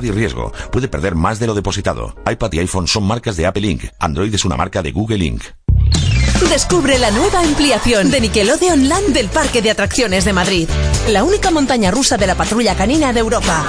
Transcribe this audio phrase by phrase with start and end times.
[0.00, 0.52] Y riesgo.
[0.70, 2.14] Puede perder más de lo depositado.
[2.30, 3.84] iPad y iPhone son marcas de Apple Inc.
[3.98, 5.42] Android es una marca de Google Inc.
[6.48, 10.68] Descubre la nueva ampliación de Nickelodeon Land del Parque de Atracciones de Madrid.
[11.08, 13.66] La única montaña rusa de la patrulla canina de Europa.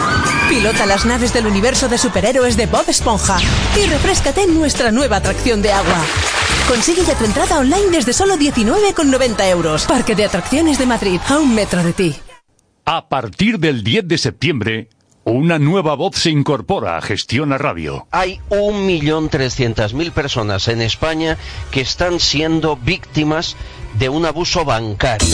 [0.47, 3.39] Pilota las naves del universo de superhéroes de Bob Esponja
[3.75, 6.05] y refrescate en nuestra nueva atracción de agua.
[6.67, 9.85] Consigue ya tu entrada online desde solo 19,90 euros.
[9.85, 12.15] Parque de Atracciones de Madrid, a un metro de ti.
[12.85, 14.89] A partir del 10 de septiembre,
[15.23, 18.07] una nueva voz se incorpora a Gestiona Radio.
[18.11, 21.37] Hay 1.300.000 personas en España
[21.71, 23.55] que están siendo víctimas
[23.99, 25.27] de un abuso bancario.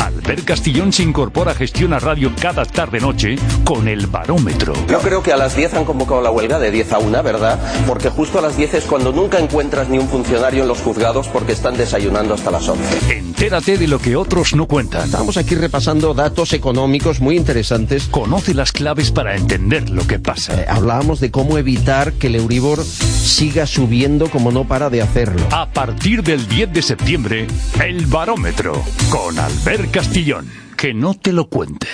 [0.00, 4.74] Albert Castillón se incorpora a Gestiona Radio cada tarde-noche con el barómetro.
[4.88, 7.58] Yo creo que a las 10 han convocado la huelga de 10 a 1, ¿verdad?
[7.86, 11.28] Porque justo a las 10 es cuando nunca encuentras ni un funcionario en los juzgados
[11.28, 13.16] porque están desayunando hasta las 11.
[13.16, 15.04] Entérate de lo que otros no cuentan.
[15.04, 18.08] Estamos aquí repasando datos económicos muy interesantes.
[18.10, 20.62] Conoce las claves para entender lo que pasa.
[20.62, 25.42] Eh, hablábamos de cómo evitar que el Euribor siga subiendo como no para de hacerlo.
[25.50, 27.46] A partir del 10 de septiembre,
[27.84, 30.46] el barómetro con Albert Castillón.
[30.76, 31.88] Que no te lo cuenten.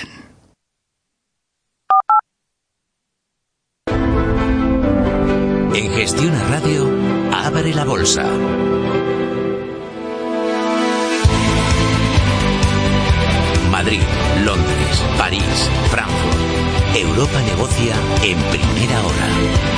[5.73, 6.85] En Gestión a Radio,
[7.31, 8.29] abre la bolsa.
[13.71, 14.01] Madrid,
[14.43, 16.97] Londres, París, Frankfurt.
[16.97, 19.72] Europa negocia en primera hora.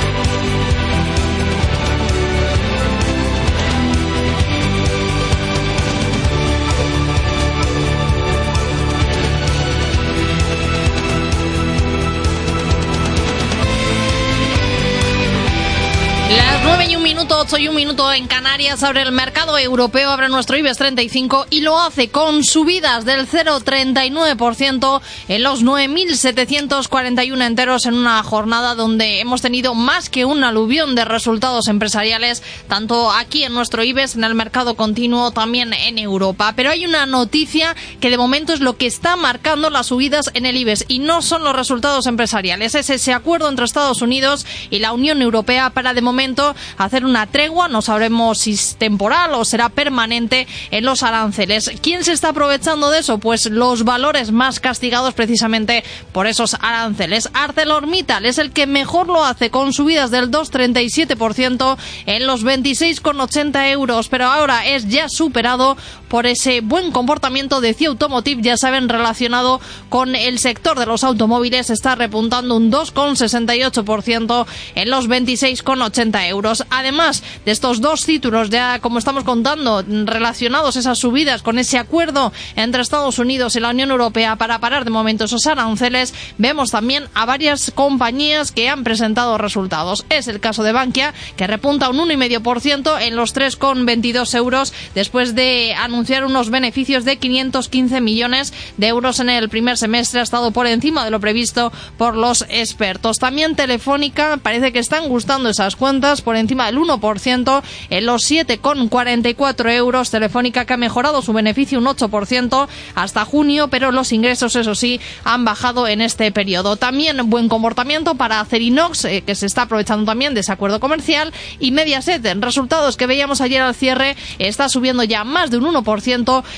[17.46, 21.60] 8 y un minuto en Canarias abre el mercado europeo, abre nuestro IBEX 35 y
[21.60, 29.42] lo hace con subidas del 0,39% en los 9.741 enteros en una jornada donde hemos
[29.42, 34.34] tenido más que un aluvión de resultados empresariales, tanto aquí en nuestro IBEX, en el
[34.34, 36.52] mercado continuo, también en Europa.
[36.56, 40.46] Pero hay una noticia que de momento es lo que está marcando las subidas en
[40.46, 44.80] el IBEX y no son los resultados empresariales, es ese acuerdo entre Estados Unidos y
[44.80, 49.44] la Unión Europea para de momento hacer una tregua, no sabremos si es temporal o
[49.44, 51.70] será permanente en los aranceles.
[51.82, 53.18] ¿Quién se está aprovechando de eso?
[53.18, 57.28] Pues los valores más castigados precisamente por esos aranceles.
[57.34, 61.76] ArcelorMittal es el que mejor lo hace con subidas del 2,37%
[62.06, 65.76] en los 26,80 euros, pero ahora es ya superado
[66.08, 71.04] por ese buen comportamiento de CIE Automotive, ya saben, relacionado con el sector de los
[71.04, 76.64] automóviles, está repuntando un 2,68% en los 26,80 euros.
[76.70, 82.32] Además de estos dos títulos, ya como estamos contando, relacionados esas subidas con ese acuerdo
[82.54, 87.08] entre Estados Unidos y la Unión Europea para parar de momento esos aranceles, vemos también
[87.14, 90.04] a varias compañías que han presentado resultados.
[90.10, 95.74] Es el caso de Bankia, que repunta un 1,5% en los 3,22 euros después de
[95.74, 100.20] anunciar unos beneficios de 515 millones de euros en el primer semestre.
[100.20, 103.18] Ha estado por encima de lo previsto por los expertos.
[103.18, 109.70] También Telefónica, parece que están gustando esas cuentas por encima del 1% en los 7,44
[109.72, 110.10] euros.
[110.10, 115.00] Telefónica que ha mejorado su beneficio un 8% hasta junio, pero los ingresos, eso sí,
[115.24, 116.76] han bajado en este periodo.
[116.76, 121.32] También buen comportamiento para Acerinox, eh, que se está aprovechando también de ese acuerdo comercial,
[121.58, 125.64] y Mediaset, en resultados que veíamos ayer al cierre, está subiendo ya más de un
[125.64, 125.84] 1%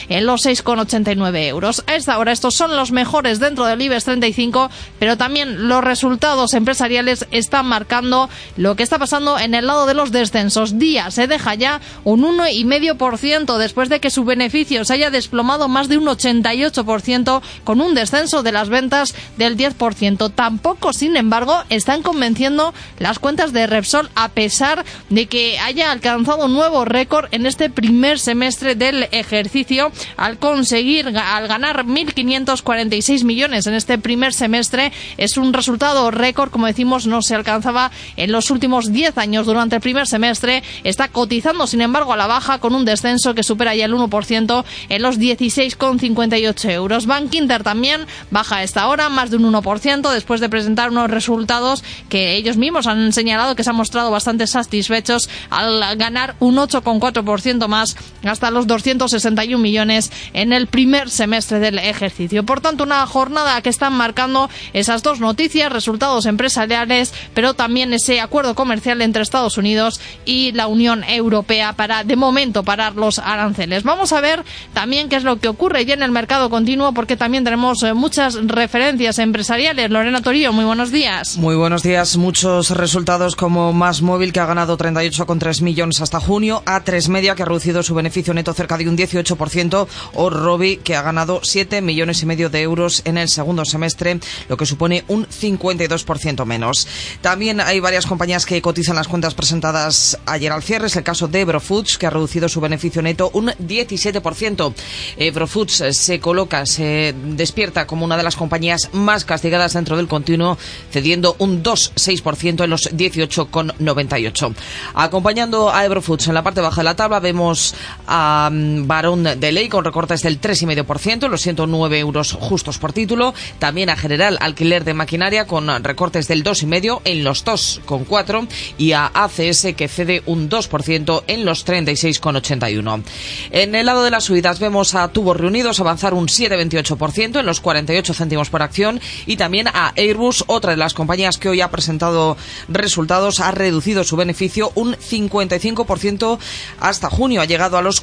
[0.09, 1.85] en los 6,89 euros.
[1.87, 6.55] A esta hora estos son los mejores dentro del IBEX 35, pero también los resultados
[6.55, 10.79] empresariales están marcando lo que está pasando en el lado de los descensos.
[10.79, 15.89] Día se deja ya un 1,5% después de que su beneficio se haya desplomado más
[15.89, 20.33] de un 88% con un descenso de las ventas del 10%.
[20.35, 26.47] Tampoco, sin embargo, están convenciendo las cuentas de Repsol a pesar de que haya alcanzado
[26.47, 33.67] un nuevo récord en este primer semestre del ejercicio al conseguir, al ganar 1.546 millones
[33.67, 34.93] en este primer semestre.
[35.17, 39.77] Es un resultado récord, como decimos, no se alcanzaba en los últimos 10 años durante
[39.77, 40.63] el primer semestre.
[40.85, 44.65] Está cotizando, sin embargo, a la baja con un descenso que supera ya el 1%
[44.89, 47.07] en los 16,58 euros.
[47.07, 51.11] Bank Inter también baja a esta hora más de un 1% después de presentar unos
[51.11, 56.57] resultados que ellos mismos han señalado que se han mostrado bastante satisfechos al ganar un
[56.57, 58.67] 8,4% más hasta los
[59.09, 62.45] 261 millones en el primer semestre del ejercicio.
[62.45, 68.21] Por tanto, una jornada que están marcando esas dos noticias, resultados empresariales, pero también ese
[68.21, 73.83] acuerdo comercial entre Estados Unidos y la Unión Europea para, de momento, parar los aranceles.
[73.83, 77.17] Vamos a ver también qué es lo que ocurre ya en el mercado continuo, porque
[77.17, 79.91] también tenemos eh, muchas referencias empresariales.
[79.91, 81.37] Lorena Torío, muy buenos días.
[81.37, 82.17] Muy buenos días.
[82.17, 87.43] Muchos resultados como Más Móvil, que ha ganado 38,3 millones hasta junio, A3 Media, que
[87.43, 91.81] ha reducido su beneficio neto cerca de un 18%, o Robi, que ha ganado 7
[91.81, 94.19] millones y medio de euros en el segundo semestre,
[94.49, 96.87] lo que supone un 52% menos.
[97.21, 100.87] También hay varias compañías que cotizan las cuentas presentadas ayer al cierre.
[100.87, 104.75] Es el caso de Ebrofoods, que ha reducido su beneficio neto un 17%.
[105.17, 110.59] Ebrofoods se coloca, se despierta como una de las compañías más castigadas dentro del continuo,
[110.91, 114.55] cediendo un 2,6% en los 18,98.
[114.95, 117.75] Acompañando a Ebrofoods en la parte baja de la tabla vemos
[118.07, 123.35] a mm, Barón de Ley con recortes del 3,5%, los 109 euros justos por título.
[123.59, 128.49] También a General Alquiler de Maquinaria con recortes del 2,5 en los 2,4
[128.79, 133.03] y a ACS que cede un 2% en los 36,81.
[133.51, 137.61] En el lado de las subidas vemos a Tubos Reunidos avanzar un 7,28% en los
[137.61, 141.71] 48 céntimos por acción y también a Airbus, otra de las compañías que hoy ha
[141.71, 142.39] presentado
[142.69, 146.39] resultados, ha reducido su beneficio un 55%
[146.81, 148.01] hasta junio, ha llegado a los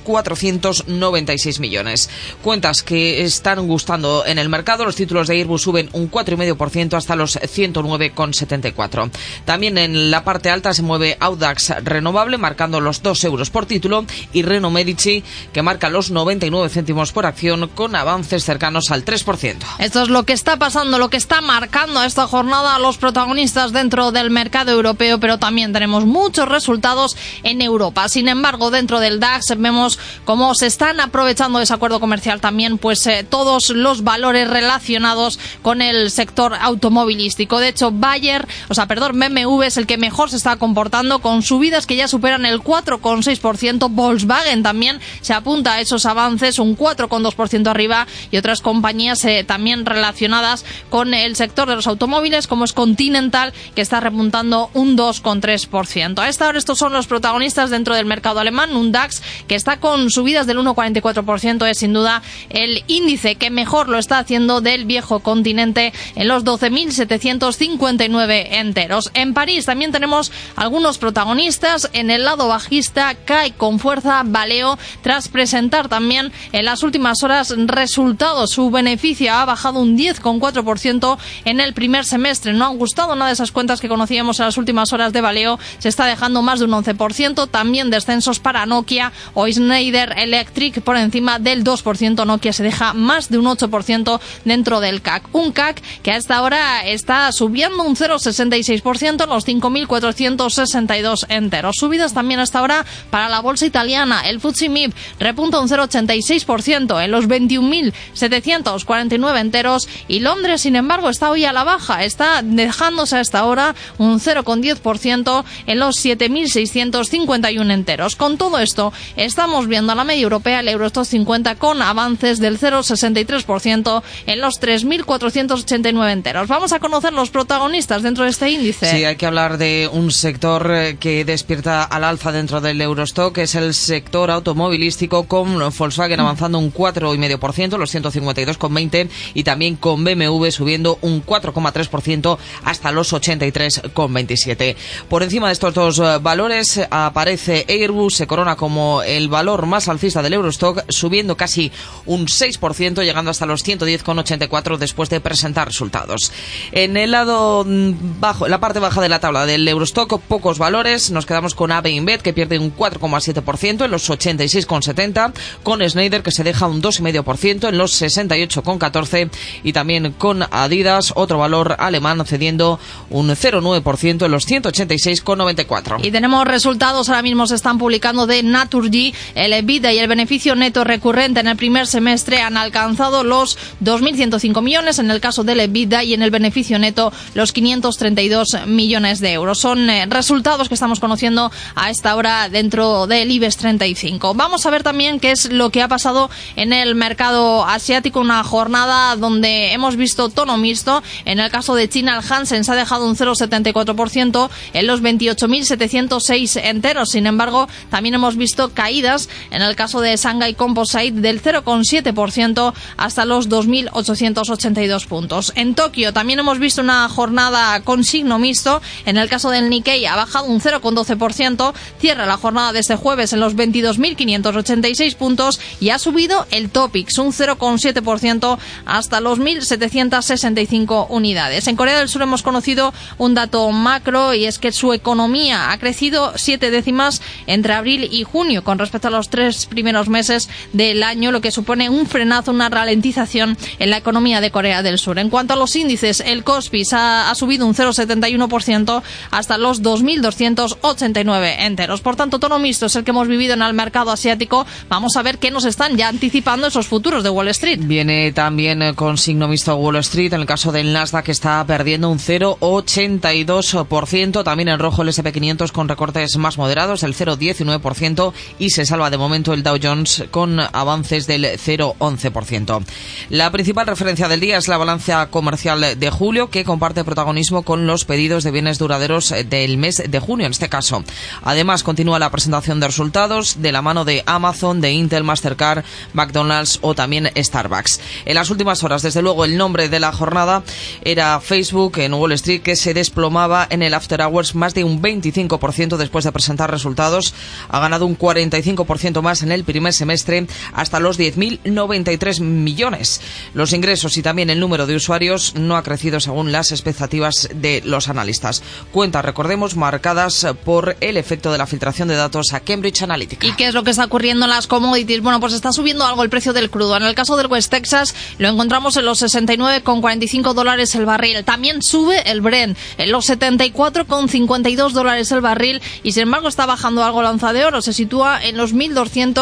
[0.83, 2.09] 496 millones.
[2.41, 7.15] Cuentas que están gustando en el mercado, los títulos de Airbus suben un 4,5% hasta
[7.15, 9.09] los 109,74.
[9.45, 14.05] También en la parte alta se mueve Audax Renovable marcando los 2 euros por título
[14.33, 15.23] y Reno Medici
[15.53, 19.55] que marca los 99 céntimos por acción con avances cercanos al 3%.
[19.79, 23.71] Esto es lo que está pasando, lo que está marcando esta jornada a los protagonistas
[23.71, 28.09] dentro del mercado europeo, pero también tenemos muchos resultados en Europa.
[28.09, 33.05] Sin embargo, dentro del DAX vemos cómo se están aprovechando ese acuerdo comercial también, pues
[33.07, 37.59] eh, todos los valores relacionados con el sector automovilístico.
[37.59, 41.41] De hecho, Bayer, o sea, perdón, BMW es el que mejor se está comportando con
[41.41, 43.89] subidas que ya superan el 4,6%.
[43.89, 49.85] Volkswagen también se apunta a esos avances, un 4,2% arriba y otras compañías eh, también
[49.85, 56.19] relacionadas con el sector de los automóviles, como es Continental, que está repuntando un 2,3%.
[56.19, 59.79] A esta hora estos son los protagonistas dentro del mercado alemán, un DAX que está
[59.79, 64.85] con subidas del 1,44%, es sin duda el índice que mejor lo está haciendo del
[64.85, 69.09] viejo continente en los 12.759 enteros.
[69.13, 71.89] En París también tenemos algunos protagonistas.
[71.93, 77.53] En el lado bajista cae con fuerza Valeo tras presentar también en las últimas horas
[77.57, 78.51] resultados.
[78.51, 82.53] Su beneficio ha bajado un 10,4% en el primer semestre.
[82.53, 85.59] No han gustado nada de esas cuentas que conocíamos en las últimas horas de Valeo.
[85.79, 87.49] Se está dejando más de un 11%.
[87.49, 92.25] También descensos para Nokia o Schneider Electric por encima del 2%.
[92.25, 95.33] Nokia se deja más de un 8% dentro del CAC.
[95.33, 101.77] Un CAC que a esta hora está subiendo un 0,66% en los 5.462 enteros.
[101.79, 104.27] Subidas también hasta ahora para la bolsa italiana.
[104.27, 111.31] El FTSE MIB repunta un 0,86% en los 21.749 enteros y Londres, sin embargo, está
[111.31, 112.03] hoy a la baja.
[112.03, 118.17] Está dejándose hasta ahora un 0,10% en los 7.651 enteros.
[118.17, 122.59] Con todo esto, estamos viendo a la media europea el Eurostock 50 con avances del
[122.59, 126.47] 0,63% en los 3.489 enteros.
[126.47, 128.89] Vamos a conocer los protagonistas dentro de este índice.
[128.89, 133.33] Sí, hay que hablar de un sector eh, que despierta al alza dentro del Eurostock,
[133.33, 140.03] que es el sector automovilístico con Volkswagen avanzando un 4,5%, los 152,20 y también con
[140.03, 144.75] BMW subiendo un 4,3% hasta los 83,27.
[145.09, 149.87] Por encima de estos dos eh, valores aparece Airbus, se corona como el valor más
[149.87, 151.71] alcista del Eurostock, subiendo casi
[152.05, 156.31] un 6%, llegando hasta los 110,84 después de presentar resultados.
[156.71, 161.11] En el lado mm, bajo, la parte baja de la tabla del Eurostock, pocos valores.
[161.11, 166.31] Nos quedamos con AB InBev, que pierde un 4,7% en los 86,70, con Schneider, que
[166.31, 169.29] se deja un 2,5% en los 68,14
[169.63, 172.79] y también con Adidas, otro valor alemán cediendo
[173.09, 175.99] un 0,9% en los 186,94.
[176.03, 180.55] Y tenemos resultados, ahora mismo se están publicando de Naturgy, el EBITDA y el beneficio
[180.55, 185.59] neto recurrente en el primer semestre han alcanzado los 2.105 millones en el caso del
[185.59, 189.59] EBITDA y en el beneficio neto los 532 millones de euros.
[189.59, 194.33] Son eh, resultados que estamos conociendo a esta hora dentro del IBEX 35.
[194.33, 198.43] Vamos a ver también qué es lo que ha pasado en el mercado asiático, una
[198.43, 201.03] jornada donde hemos visto tono mixto.
[201.25, 206.61] En el caso de China, el Hansen se ha dejado un 0,74% en los 28.706
[206.63, 207.09] enteros.
[207.09, 213.25] Sin embargo, también hemos visto caídas en el caso de Shanghai Composite del 0,7% hasta
[213.25, 215.53] los 2.882 puntos.
[215.55, 218.81] En Tokio también hemos visto una jornada con signo mixto.
[219.05, 223.33] En el caso del Nikkei ha bajado un 0,12%, cierra la jornada de este jueves
[223.33, 231.67] en los 22.586 puntos y ha subido el Topix un 0,7% hasta los 1.765 unidades.
[231.67, 235.77] En Corea del Sur hemos conocido un dato macro y es que su economía ha
[235.77, 241.03] crecido siete décimas entre abril y junio con respecto a los tres primeros meses del
[241.03, 245.19] año, lo que supone un frenazo, una ralentización en la economía de Corea del Sur.
[245.19, 249.01] En cuanto a los índices, el Kospi ha, ha subido un 0,71%
[249.31, 252.01] hasta los 2.289 enteros.
[252.01, 254.65] Por tanto, tono mixto es el que hemos vivido en el mercado asiático.
[254.89, 257.79] Vamos a ver qué nos están ya anticipando esos futuros de Wall Street.
[257.81, 260.33] Viene también eh, con signo mixto Wall Street.
[260.33, 264.43] En el caso del Nasdaq está perdiendo un 0,82%.
[264.43, 268.33] También en rojo el SP500 con recortes más moderados, el 0,19%.
[268.59, 272.83] Y se salva de momento el Dow Jones con avances del 0,11%.
[273.29, 277.87] La principal referencia del día es la balanza comercial de julio, que comparte protagonismo con
[277.87, 281.03] los pedidos de bienes duraderos del mes de junio, en este caso.
[281.43, 286.79] Además, continúa la presentación de resultados de la mano de Amazon, de Intel, Mastercard, McDonald's
[286.81, 287.99] o también Starbucks.
[288.25, 290.63] En las últimas horas, desde luego, el nombre de la jornada
[291.03, 295.01] era Facebook en Wall Street, que se desplomaba en el After Hours más de un
[295.01, 297.33] 25% después de presentar resultados.
[297.69, 303.21] Ha ganado un 45% más en el primer semestre hasta los 10.093 millones.
[303.53, 307.81] Los ingresos y también el número de usuarios no ha crecido según las expectativas de
[307.85, 308.63] los analistas.
[308.91, 313.47] Cuentas, recordemos, marcadas por el efecto de la filtración de datos a Cambridge Analytica.
[313.47, 315.21] ¿Y qué es lo que está ocurriendo en las commodities?
[315.21, 316.97] Bueno, pues está subiendo algo el precio del crudo.
[316.97, 321.43] En el caso del West Texas lo encontramos en los 69,45 dólares el barril.
[321.43, 327.03] También sube el Brent en los 74,52 dólares el barril y sin embargo está bajando
[327.03, 327.81] algo lanza de oro.
[327.81, 328.73] Se sitúa en los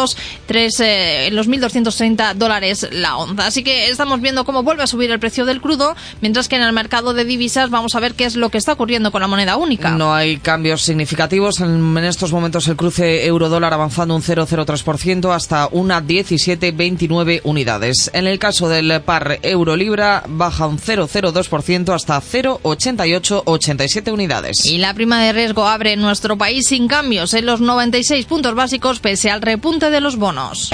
[0.03, 3.47] 1.203, eh, en los 1.230 dólares la onza.
[3.47, 6.63] Así que estamos viendo cómo vuelve a subir el precio del crudo, mientras que en
[6.63, 9.27] el mercado de divisas vamos a ver qué es lo que está ocurriendo con la
[9.27, 9.91] moneda única.
[9.91, 11.59] No hay cambios significativos.
[11.59, 18.11] En, en estos momentos el cruce euro-dólar avanzando un 0,03% hasta una 17,29 unidades.
[18.13, 24.65] En el caso del par euro-libra baja un 0,02% hasta 0,8887 unidades.
[24.65, 28.55] Y la prima de riesgo abre en nuestro país sin cambios en los 96 puntos
[28.55, 30.69] básicos pese al repunte de los bonos.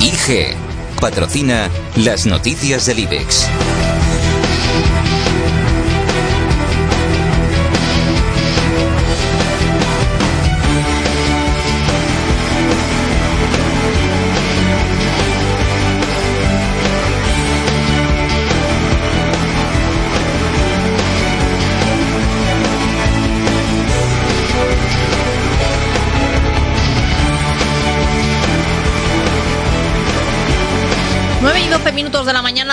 [0.00, 0.56] IG
[1.00, 3.46] patrocina las noticias del IBEX.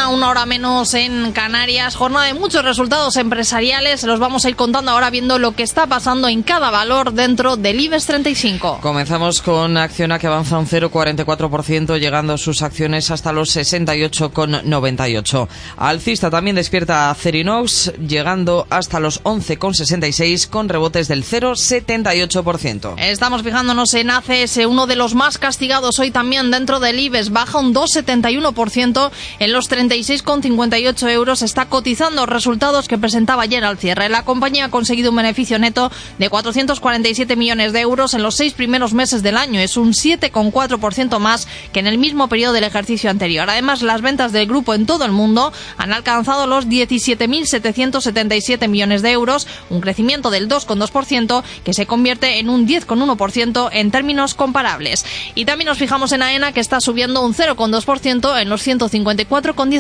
[0.10, 1.96] Una hora menos en Canarias.
[1.96, 4.04] Jornada de muchos resultados empresariales.
[4.04, 7.58] Los vamos a ir contando ahora viendo lo que está pasando en cada valor dentro
[7.58, 8.80] del IBEX 35.
[8.82, 15.48] Comenzamos con Acciona que avanza un 0,44%, llegando sus acciones hasta los 68,98.
[15.78, 22.96] Alcista también despierta a Cerinox, llegando hasta los 11,66 con rebotes del 0,78%.
[22.98, 27.60] Estamos fijándonos en ACS, uno de los más castigados hoy también dentro del IBEX, baja
[27.60, 29.68] un 2,71% en los
[30.00, 31.42] 36,58 euros.
[31.42, 34.08] Está cotizando resultados que presentaba ayer al cierre.
[34.10, 38.54] La compañía ha conseguido un beneficio neto de 447 millones de euros en los seis
[38.54, 39.60] primeros meses del año.
[39.60, 43.50] Es un 7,4% más que en el mismo periodo del ejercicio anterior.
[43.50, 49.12] Además, las ventas del grupo en todo el mundo han alcanzado los 17.777 millones de
[49.12, 55.06] euros, un crecimiento del 2,2% que se convierte en un 10,1% en términos comparables.
[55.36, 59.10] Y también nos fijamos en AENA que está subiendo un 0,2% en los 150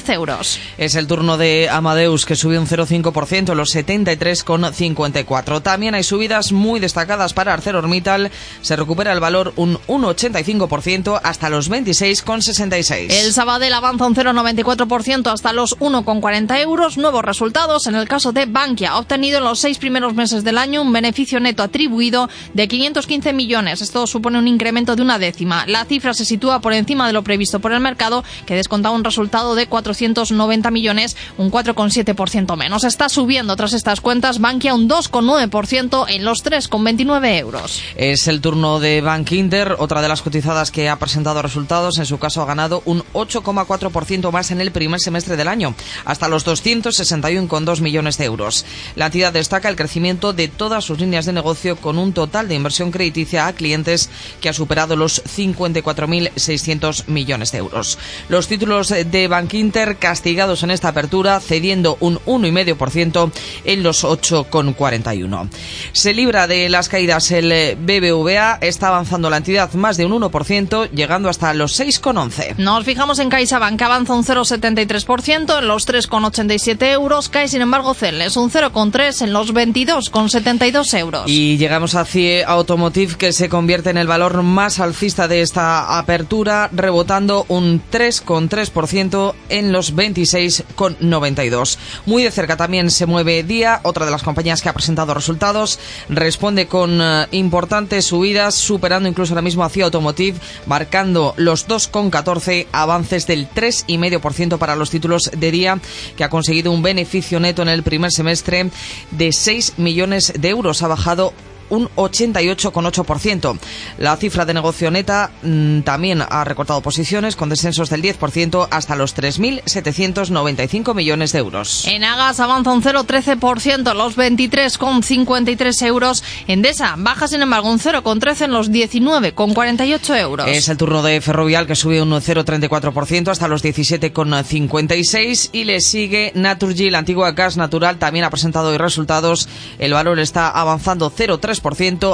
[0.09, 0.59] 54,10 euros.
[0.77, 5.61] Es el turno de Amadeus, que subió un 0,5% en los 73,54.
[5.61, 8.31] También hay subidas muy destacadas para ArcelorMittal.
[8.61, 13.11] Se recupera el valor un 1,85% hasta los 26,66.
[13.11, 16.97] El Sabadell avanza un 0,94% hasta los 1,40 euros.
[16.97, 18.91] Nuevos resultados en el caso de Bankia.
[18.91, 23.33] Ha obtenido en los seis primeros meses del año un beneficio neto atribuido de 515
[23.33, 23.81] millones.
[23.81, 25.65] Esto supone un incremento de una décima.
[25.67, 29.03] La cifra se sitúa por encima de lo previsto por el mercado, que descontaba un
[29.03, 29.67] resultado de
[29.99, 32.83] 490 millones, un 4,7% menos.
[32.83, 37.81] Está subiendo tras estas cuentas Bankia un 2,9% en los 3,29 euros.
[37.95, 41.97] Es el turno de Bank Inter, otra de las cotizadas que ha presentado resultados.
[41.97, 45.75] En su caso ha ganado un 8,4% más en el primer semestre del año,
[46.05, 48.65] hasta los 261,2 millones de euros.
[48.95, 52.55] La entidad destaca el crecimiento de todas sus líneas de negocio con un total de
[52.55, 54.09] inversión crediticia a clientes
[54.41, 57.97] que ha superado los 54.600 millones de euros.
[58.29, 63.31] Los títulos de Bank Inter castigados en esta apertura, cediendo un 1,5%
[63.65, 65.49] en los 8,41.
[65.91, 70.91] Se libra de las caídas el BBVA, está avanzando la entidad más de un 1%,
[70.91, 72.55] llegando hasta los 6,11.
[72.57, 78.37] Nos fijamos en CaixaBank, avanza un 0,73% en los 3,87 euros, cae sin embargo Celes
[78.37, 81.23] un 0,3 en los 22,72 euros.
[81.27, 85.97] Y llegamos a CIE Automotive, que se convierte en el valor más alcista de esta
[85.97, 91.77] apertura, rebotando un 3,3% en los 26,92.
[92.05, 95.79] Muy de cerca también se mueve Día, otra de las compañías que ha presentado resultados,
[96.09, 102.67] responde con uh, importantes subidas, superando incluso ahora mismo a CIE Automotive, marcando los 2,14
[102.71, 105.79] avances del 3,5% para los títulos de Día,
[106.15, 108.69] que ha conseguido un beneficio neto en el primer semestre
[109.11, 110.83] de 6 millones de euros.
[110.83, 111.33] Ha bajado
[111.69, 113.57] un 88,8%.
[113.97, 118.95] La cifra de negocio neta mmm, también ha recortado posiciones con descensos del 10% hasta
[118.95, 121.85] los 3.795 millones de euros.
[121.87, 126.23] En Agas avanza un 0,13%, los 23,53 euros.
[126.47, 130.47] Endesa baja sin embargo un 0,13 en los 19,48 euros.
[130.47, 136.31] Es el turno de Ferrovial que sube un 0,34% hasta los 17,56 y le sigue
[136.35, 139.47] Naturgy, la antigua gas natural, también ha presentado hoy resultados.
[139.77, 141.58] El valor está avanzando 0,3%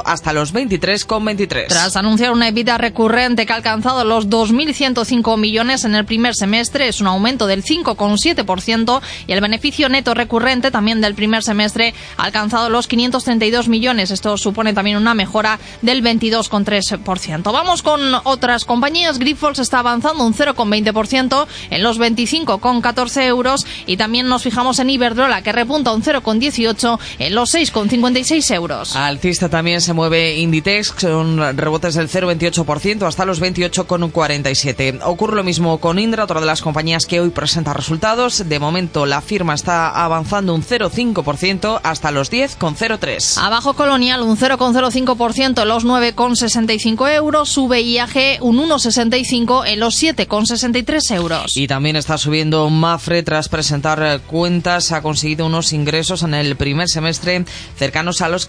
[0.06, 1.68] hasta los 23,23.
[1.68, 6.88] Tras anunciar una EBITDA recurrente que ha alcanzado los 2.105 millones en el primer semestre,
[6.88, 12.24] es un aumento del 5,7% y el beneficio neto recurrente también del primer semestre ha
[12.24, 14.12] alcanzado los 532 millones.
[14.12, 17.52] Esto supone también una mejora del 22,3%.
[17.52, 19.20] Vamos con otras compañías.
[19.20, 25.42] Grifols está avanzando un 0,20% en los 25,14 euros y también nos fijamos en Iberdrola
[25.42, 28.96] que repunta un 0,18 en los 6,56 euros.
[29.40, 35.02] También se mueve Inditex con rebotes del 0,28% hasta los 28,47.
[35.04, 38.48] Ocurre lo mismo con Indra, otra de las compañías que hoy presenta resultados.
[38.48, 43.38] De momento la firma está avanzando un 0,5% hasta los 10,03.
[43.38, 47.50] Abajo Colonial un 0,05% en los 9,65 euros.
[47.50, 51.58] Sube IAG un 1,65 en los 7,63 euros.
[51.58, 54.92] Y también está subiendo Mafre tras presentar cuentas.
[54.92, 57.46] Ha conseguido unos ingresos en el primer semestre
[57.78, 58.46] cercanos a los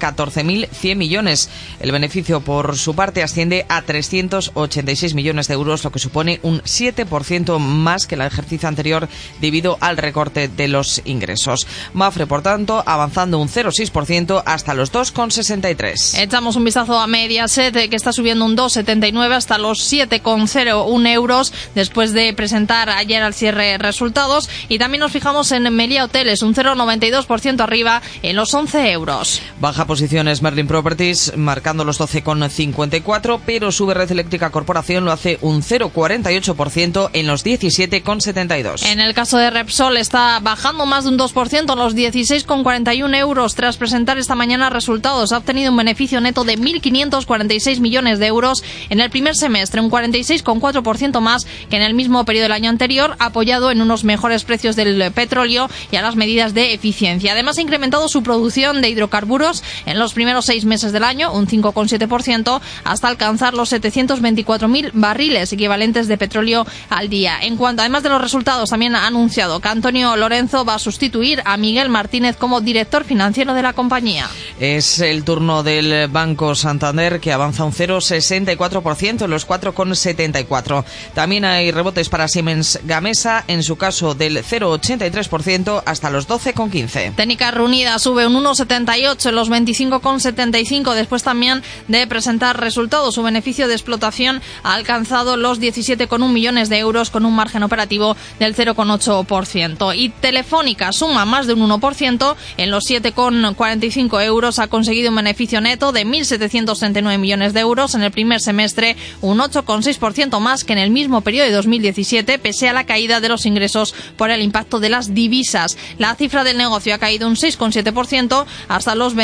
[0.76, 1.48] 14.100 millones.
[1.80, 6.60] El beneficio por su parte asciende a 386 millones de euros, lo que supone un
[6.62, 9.08] 7% más que el ejercicio anterior
[9.40, 11.66] debido al recorte de los ingresos.
[11.92, 16.18] Mafre, por tanto, avanzando un 0,6% hasta los 2,63.
[16.20, 22.12] Echamos un vistazo a Mediaset, que está subiendo un 2,79 hasta los 7,01 euros después
[22.12, 24.48] de presentar ayer al cierre resultados.
[24.68, 29.40] Y también nos fijamos en Melia Hoteles, un 0,92% arriba en los 11 euros.
[29.60, 35.62] Baja posiciones Merlin Properties, marcando los 12,54, pero sube Red Eléctrica Corporación lo hace un
[35.62, 38.84] 0,48% en los 17,72.
[38.84, 43.54] En el caso de Repsol está bajando más de un 2% en los 16,41 euros
[43.54, 45.32] tras presentar esta mañana resultados.
[45.32, 49.90] Ha obtenido un beneficio neto de 1.546 millones de euros en el primer semestre, un
[49.90, 54.76] 46,4% más que en el mismo periodo del año anterior, apoyado en unos mejores precios
[54.76, 57.32] del petróleo y a las medidas de eficiencia.
[57.32, 61.46] Además, ha incrementado su producción de hidrocarburos en los primeros seis meses del año, un
[61.46, 67.38] 5,7%, hasta alcanzar los 724.000 barriles equivalentes de petróleo al día.
[67.42, 71.42] En cuanto, además de los resultados, también ha anunciado que Antonio Lorenzo va a sustituir
[71.44, 74.28] a Miguel Martínez como director financiero de la compañía.
[74.58, 80.84] Es el turno del Banco Santander que avanza un 0,64% en los 4,74.
[81.14, 87.14] También hay rebotes para Siemens Gamesa, en su caso del 0,83% hasta los 12,15.
[87.14, 93.14] Técnica reunida sube un 1,78 en los 25,70 1,75 después también de presentar resultados.
[93.14, 98.16] Su beneficio de explotación ha alcanzado los 17,1 millones de euros con un margen operativo
[98.38, 99.96] del 0,8%.
[99.96, 104.58] Y Telefónica suma más de un 1% en los 7,45 euros.
[104.58, 109.38] Ha conseguido un beneficio neto de 1.739 millones de euros en el primer semestre, un
[109.38, 113.46] 8,6% más que en el mismo periodo de 2017, pese a la caída de los
[113.46, 115.76] ingresos por el impacto de las divisas.
[115.98, 119.14] La cifra del negocio ha caído un 6,7% hasta los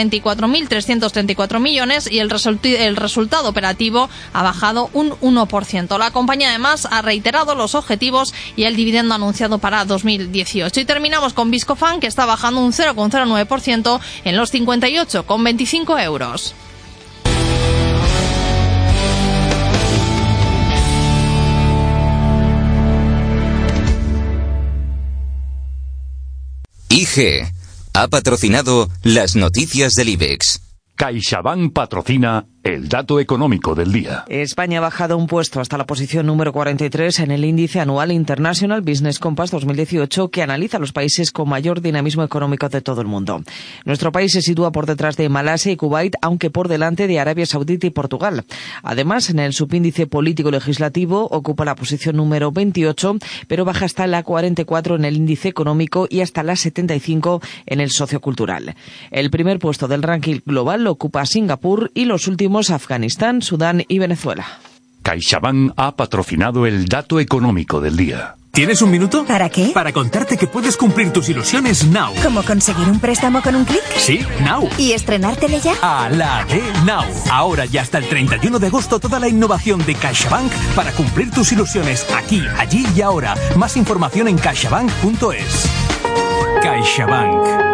[1.02, 2.30] 24.334 millones y el,
[2.64, 5.98] el resultado operativo ha bajado un 1%.
[5.98, 10.80] La compañía además ha reiterado los objetivos y el dividendo anunciado para 2018.
[10.80, 16.54] Y terminamos con Viscofan, que está bajando un 0,09% en los 58,25 euros.
[26.88, 27.50] IG
[27.94, 30.61] ha patrocinado las noticias del IBEX.
[31.02, 34.24] CaixaBank patrocina el dato económico del día.
[34.28, 38.82] España ha bajado un puesto hasta la posición número 43 en el índice anual International
[38.82, 43.42] Business Compass 2018 que analiza los países con mayor dinamismo económico de todo el mundo.
[43.84, 47.46] Nuestro país se sitúa por detrás de Malasia y Kuwait, aunque por delante de Arabia
[47.46, 48.44] Saudita y Portugal.
[48.84, 53.16] Además, en el subíndice político legislativo ocupa la posición número 28,
[53.48, 57.90] pero baja hasta la 44 en el índice económico y hasta la 75 en el
[57.90, 58.76] sociocultural.
[59.10, 63.98] El primer puesto del ranking global lo ocupa Singapur y los últimos Afganistán, Sudán y
[63.98, 64.46] Venezuela.
[65.02, 68.36] CaixaBank ha patrocinado el dato económico del día.
[68.52, 69.24] ¿Tienes un minuto?
[69.24, 69.70] ¿Para qué?
[69.72, 72.12] Para contarte que puedes cumplir tus ilusiones now.
[72.22, 73.82] ¿Cómo conseguir un préstamo con un clic?
[73.96, 74.68] Sí, now.
[74.76, 75.74] ¿Y estrenártele ya?
[75.80, 77.04] A la de now.
[77.30, 81.50] Ahora y hasta el 31 de agosto toda la innovación de CaixaBank para cumplir tus
[81.52, 83.34] ilusiones aquí, allí y ahora.
[83.56, 85.66] Más información en caixabank.es.
[86.62, 87.71] CaixaBank.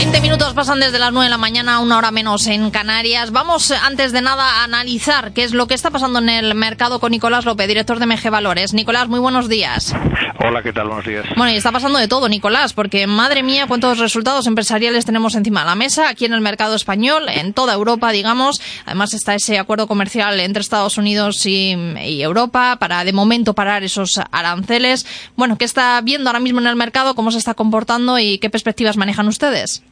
[0.00, 3.32] 20 minutos pasan desde las 9 de la mañana, una hora menos en Canarias.
[3.32, 7.00] Vamos, antes de nada, a analizar qué es lo que está pasando en el mercado
[7.00, 8.72] con Nicolás López, director de MG Valores.
[8.72, 9.94] Nicolás, muy buenos días.
[10.42, 10.86] Hola, ¿qué tal?
[10.86, 11.26] Buenos días.
[11.36, 15.60] Bueno, y está pasando de todo, Nicolás, porque madre mía, cuántos resultados empresariales tenemos encima
[15.60, 18.62] de la mesa aquí en el mercado español, en toda Europa, digamos.
[18.86, 23.82] Además está ese acuerdo comercial entre Estados Unidos y, y Europa para, de momento, parar
[23.82, 25.04] esos aranceles.
[25.36, 27.14] Bueno, ¿qué está viendo ahora mismo en el mercado?
[27.14, 29.82] ¿Cómo se está comportando y qué perspectivas manejan ustedes?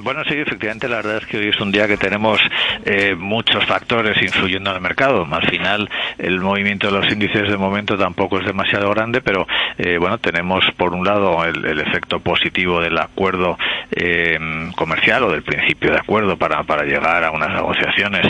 [0.00, 2.40] Bueno, sí, efectivamente, la verdad es que hoy es un día que tenemos
[2.84, 5.26] eh, muchos factores influyendo en el mercado.
[5.30, 9.46] Al final, el movimiento de los índices de momento tampoco es demasiado grande, pero
[9.78, 13.58] eh, bueno, tenemos por un lado el, efecto positivo del acuerdo
[13.90, 14.38] eh,
[14.76, 18.26] comercial o del principio de acuerdo para, para llegar a unas negociaciones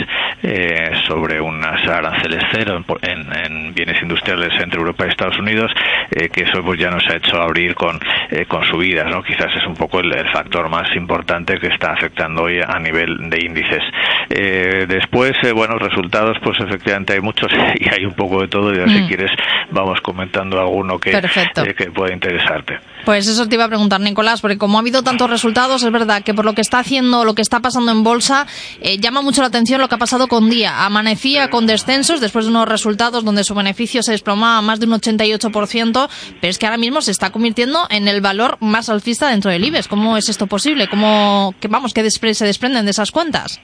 [1.07, 5.71] sobre unas aranceles cero en, bienes industriales entre Europa y Estados Unidos,
[6.09, 7.99] que eso pues ya nos ha hecho abrir con,
[8.47, 9.23] con subidas, ¿no?
[9.23, 13.45] Quizás es un poco el factor más importante que está afectando hoy a nivel de
[13.45, 13.83] índices.
[14.29, 18.71] Eh, después, eh, bueno, resultados, pues efectivamente hay muchos y hay un poco de todo.
[18.71, 19.07] Y si mm.
[19.07, 19.31] quieres,
[19.71, 22.79] vamos comentando alguno que, eh, que pueda interesarte.
[23.05, 26.23] Pues eso te iba a preguntar, Nicolás, porque como ha habido tantos resultados, es verdad
[26.23, 28.47] que por lo que está haciendo, lo que está pasando en bolsa,
[28.99, 30.85] llama mucho la atención lo que ha pasado con Día.
[30.85, 34.93] Amanecía con descensos después de unos resultados donde su beneficio se desplomaba más de un
[34.93, 39.51] 88%, pero es que ahora mismo se está convirtiendo en el valor más alcista dentro
[39.51, 39.87] del IBEX.
[39.87, 40.87] ¿Cómo es esto posible?
[40.87, 43.59] ¿Cómo, que vamos, que se desprenden de esas cuentas?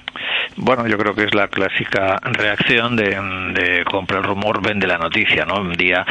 [0.57, 3.09] Bueno, yo creo que es la clásica reacción de,
[3.53, 5.61] de compra el rumor, vende la noticia, ¿no?
[5.61, 6.05] Un día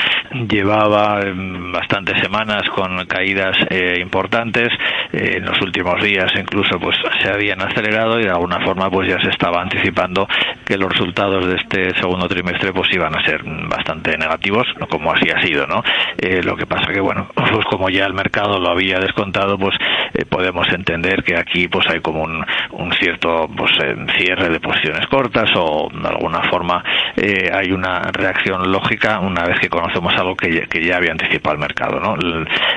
[0.49, 4.69] llevaba em, bastantes semanas con caídas eh, importantes,
[5.13, 9.09] eh, en los últimos días incluso pues se habían acelerado y de alguna forma pues
[9.09, 10.27] ya se estaba anticipando
[10.65, 15.29] que los resultados de este segundo trimestre pues iban a ser bastante negativos, como así
[15.31, 15.83] ha sido, ¿no?
[16.19, 19.77] Eh, lo que pasa que bueno, pues como ya el mercado lo había descontado, pues
[20.29, 23.73] podemos entender que aquí pues hay como un, un cierto pues
[24.29, 26.85] cierre de posiciones cortas o de alguna forma
[27.17, 31.61] eh, hay una reacción lógica una vez que conocemos algo que, ya había anticipado el
[31.61, 31.99] mercado.
[31.99, 32.15] ¿no?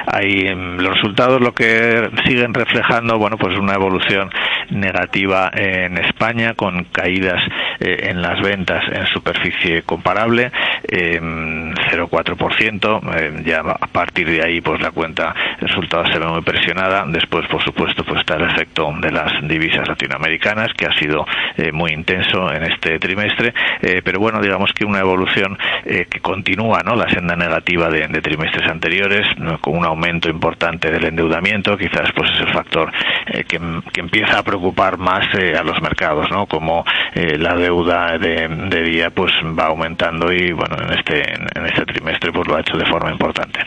[0.07, 4.29] Hay, em, los resultados lo que siguen reflejando bueno pues una evolución
[4.69, 7.41] negativa en España con caídas
[7.79, 10.51] eh, en las ventas en superficie comparable,
[10.83, 13.01] 0,4%.
[13.17, 17.05] Eh, ya a partir de ahí, pues la cuenta de resultados se ve muy presionada.
[17.07, 21.25] Después, por supuesto, pues está el efecto de las divisas latinoamericanas, que ha sido
[21.73, 23.53] muy intenso en este trimestre.
[24.03, 26.95] pero bueno, digamos que una evolución que continúa, ¿no?
[26.95, 29.27] La senda negativa de, trimestres anteriores,
[29.61, 32.91] con un aumento importante del endeudamiento, quizás pues es el factor
[33.47, 33.59] que,
[33.93, 36.45] que empieza a preocupar más a los mercados, ¿no?
[36.45, 36.83] Como
[37.15, 42.47] la deuda de, día pues va aumentando y bueno en este en este trimestre pues
[42.47, 43.59] lo ha hecho de forma importante.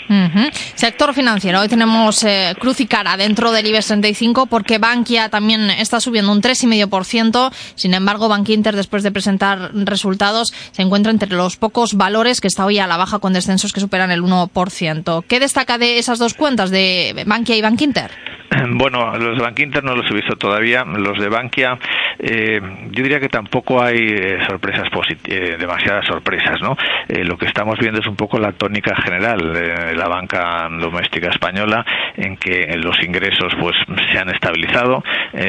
[0.75, 1.61] Sector financiero.
[1.61, 6.33] Hoy tenemos eh, cruz y cara dentro del IBEX 35 porque Bankia también está subiendo
[6.33, 7.53] un 3,5%.
[7.75, 12.65] Sin embargo, Bankinter después de presentar resultados se encuentra entre los pocos valores que está
[12.65, 15.25] hoy a la baja con descensos que superan el 1%.
[15.27, 18.11] ¿Qué destaca de esas dos cuentas de Bankia y Bankinter?
[18.77, 20.85] Bueno, los de Bankinter no los he visto todavía.
[20.85, 21.79] Los de Bankia,
[22.19, 24.89] eh, yo diría que tampoco hay eh, sorpresas
[25.25, 26.77] eh, demasiadas sorpresas, ¿no?
[27.09, 31.85] lo que estamos viendo es un poco la tónica general de la banca doméstica española,
[32.17, 33.75] en que los ingresos pues
[34.11, 35.03] se han estabilizado,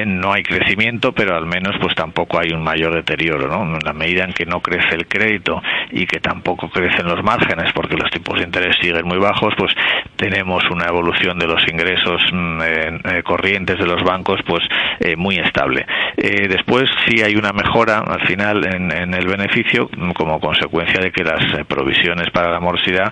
[0.06, 3.64] no hay crecimiento, pero al menos pues tampoco hay un mayor deterioro, ¿no?
[3.64, 7.74] En la medida en que no crece el crédito y que tampoco crecen los márgenes,
[7.74, 9.74] porque los tipos de interés siguen muy bajos, pues
[10.16, 14.64] tenemos una evolución de los ingresos mm, eh, corrientes de los bancos pues
[15.00, 15.86] eh, muy estable.
[16.16, 21.24] Eh, después sí hay una mejora al final en, el beneficio como consecuencia de que
[21.24, 23.12] las provisiones para la morosidad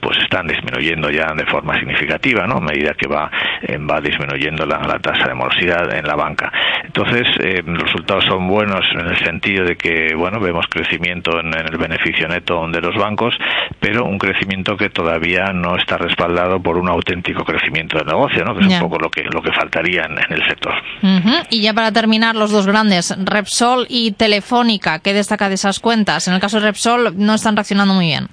[0.00, 2.56] pues están disminuyendo ya de forma significativa, ¿no?
[2.56, 3.30] A medida que va,
[3.90, 6.50] va disminuyendo la, tasa de morosidad en la banca.
[6.84, 7.26] Entonces,
[7.66, 12.66] resultados son buenos en el sentido de que, bueno, vemos crecimiento en, el beneficio neto
[12.68, 13.34] de los bancos,
[13.80, 18.54] pero un crecimiento que todavía no está respaldado por un auténtico crecimiento del negocio, ¿no?
[18.54, 20.74] Que es un poco lo que lo que faltaría en, el sector.
[21.50, 26.28] Y ya para terminar, los dos grandes, Repsol y Telefónica, ¿qué destaca de esas cuentas?
[26.28, 28.28] En el caso de Repsol no están reaccionando muy bien.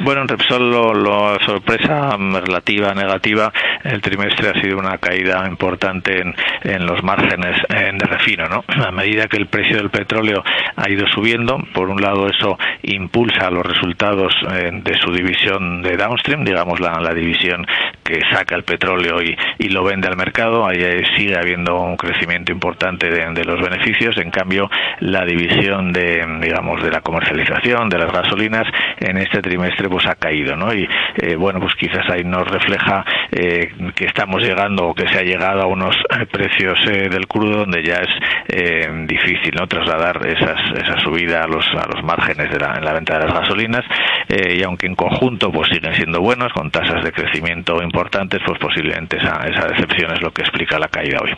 [0.00, 6.34] Bueno, en Repsol lo, sorpresa relativa negativa el trimestre ha sido una caída importante en,
[6.62, 8.64] en los márgenes de refino, ¿no?
[8.84, 10.42] A medida que el precio del petróleo
[10.76, 15.96] ha ido subiendo, por un lado eso impulsa los resultados eh, de su división de
[15.96, 17.66] downstream, digamos la, la división
[18.04, 20.78] que saca el petróleo y, y, lo vende al mercado, ahí
[21.16, 26.82] sigue habiendo un crecimiento importante de, de, los beneficios, en cambio la división de digamos
[26.82, 28.64] de la comercialización de las gasolinas
[29.00, 30.72] en este trimestre pues ha caído, ¿no?
[30.72, 35.18] Y eh, bueno, pues quizás ahí nos refleja eh, que estamos llegando o que se
[35.18, 38.08] ha llegado a unos eh, precios del crudo donde ya es
[39.06, 39.66] difícil, ¿no?
[39.66, 43.26] Trasladar esas, esa subida a los, a los márgenes de la, en la venta de
[43.26, 43.84] las gasolinas
[44.28, 49.16] y aunque en conjunto pues siguen siendo buenos con tasas de crecimiento importantes, pues posiblemente
[49.18, 51.32] esa, esa decepción es lo que explica la caída hoy.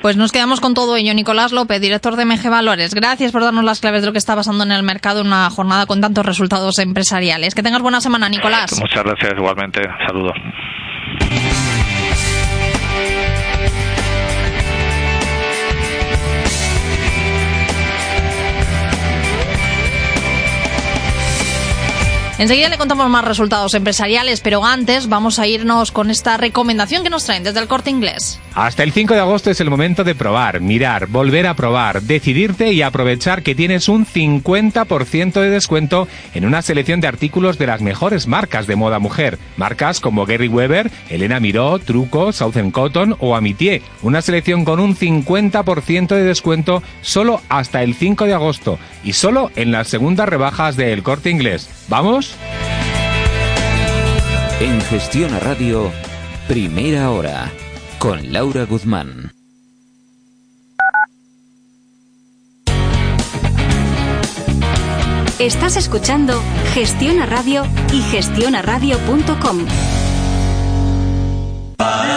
[0.00, 1.14] Pues nos quedamos con todo ello.
[1.14, 2.94] Nicolás López, director de MG Valores.
[2.94, 5.48] Gracias por darnos las claves de lo que está pasando en el mercado en una
[5.50, 7.31] jornada con tantos resultados empresariales.
[7.54, 8.78] Que tengas buena semana, Nicolás.
[8.78, 9.80] Muchas gracias, igualmente.
[10.06, 10.34] Saludos.
[22.42, 27.08] Enseguida le contamos más resultados empresariales, pero antes vamos a irnos con esta recomendación que
[27.08, 28.40] nos traen desde el corte inglés.
[28.56, 32.72] Hasta el 5 de agosto es el momento de probar, mirar, volver a probar, decidirte
[32.72, 37.80] y aprovechar que tienes un 50% de descuento en una selección de artículos de las
[37.80, 39.38] mejores marcas de moda mujer.
[39.56, 43.82] Marcas como Gary Weber, Elena Miró, Truco, Southern Cotton o Amitié.
[44.02, 49.52] Una selección con un 50% de descuento solo hasta el 5 de agosto y solo
[49.54, 51.68] en las segundas rebajas del corte inglés.
[51.92, 52.34] ¿Vamos?
[54.60, 55.92] En Gestión a Radio,
[56.48, 57.52] primera hora,
[57.98, 59.30] con Laura Guzmán.
[65.38, 66.40] Estás escuchando
[66.72, 69.66] Gestión a Radio y gestionaradio.com.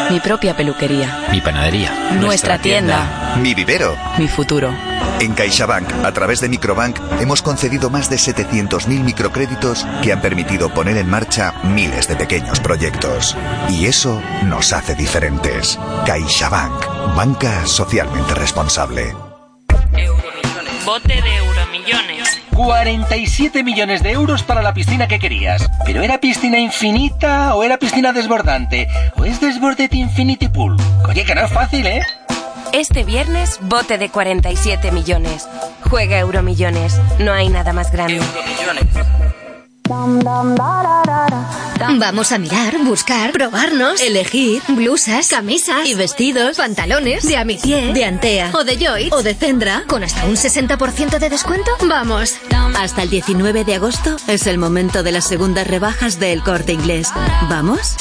[0.09, 1.27] Mi propia peluquería.
[1.31, 1.91] Mi panadería.
[2.19, 3.37] Nuestra, tienda.
[3.41, 3.97] Mi vivero.
[4.17, 4.73] Mi futuro.
[5.19, 10.69] En CaixaBank, a través de Microbank, hemos concedido más de 700.000 microcréditos que han permitido
[10.69, 13.35] poner en marcha miles de pequeños proyectos.
[13.69, 15.79] Y eso nos hace diferentes.
[16.05, 19.15] CaixaBank, banca socialmente responsable.
[20.85, 22.41] Bote de euromillones.
[22.55, 25.67] 47 millones de euros para la piscina que querías.
[25.83, 28.87] ¿Pero era piscina infinita o era piscina desbordante?
[29.17, 30.77] ¿O es Desborded Infinity Pool?
[31.09, 32.03] Oye, que no es fácil, ¿eh?
[32.71, 35.49] Este viernes, bote de 47 millones.
[35.89, 37.01] Juega Euromillones.
[37.17, 38.21] No hay nada más grande.
[41.99, 48.51] Vamos a mirar, buscar, probarnos, elegir blusas, camisas y vestidos, pantalones de Amitié, de Antea
[48.53, 51.71] o de Joy o de Cendra con hasta un 60% de descuento.
[51.87, 52.35] Vamos.
[52.77, 57.09] Hasta el 19 de agosto es el momento de las segundas rebajas del Corte Inglés.
[57.49, 57.95] ¿Vamos?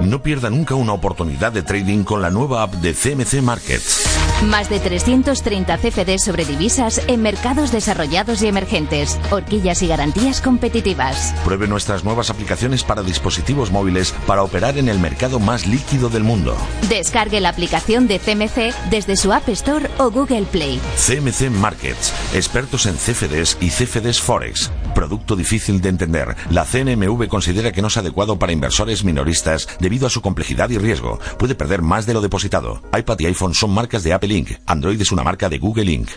[0.00, 4.17] No pierda nunca una oportunidad de trading con la nueva app de CMC Markets.
[4.44, 11.34] Más de 330 CFDs sobre divisas en mercados desarrollados y emergentes, horquillas y garantías competitivas.
[11.44, 16.22] Pruebe nuestras nuevas aplicaciones para dispositivos móviles para operar en el mercado más líquido del
[16.22, 16.56] mundo.
[16.88, 20.80] Descargue la aplicación de CMC desde su App Store o Google Play.
[20.96, 24.70] CMC Markets, expertos en CFDs y CFDs Forex.
[24.98, 26.36] Producto difícil de entender.
[26.50, 30.78] La CNMV considera que no es adecuado para inversores minoristas debido a su complejidad y
[30.78, 31.20] riesgo.
[31.38, 32.82] Puede perder más de lo depositado.
[32.92, 34.50] iPad y iPhone son marcas de Apple Inc.
[34.66, 36.08] Android es una marca de Google Inc.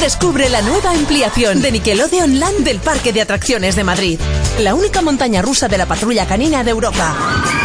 [0.00, 4.18] Descubre la nueva ampliación de Nickelodeon Land del Parque de Atracciones de Madrid.
[4.60, 7.14] La única montaña rusa de la patrulla canina de Europa.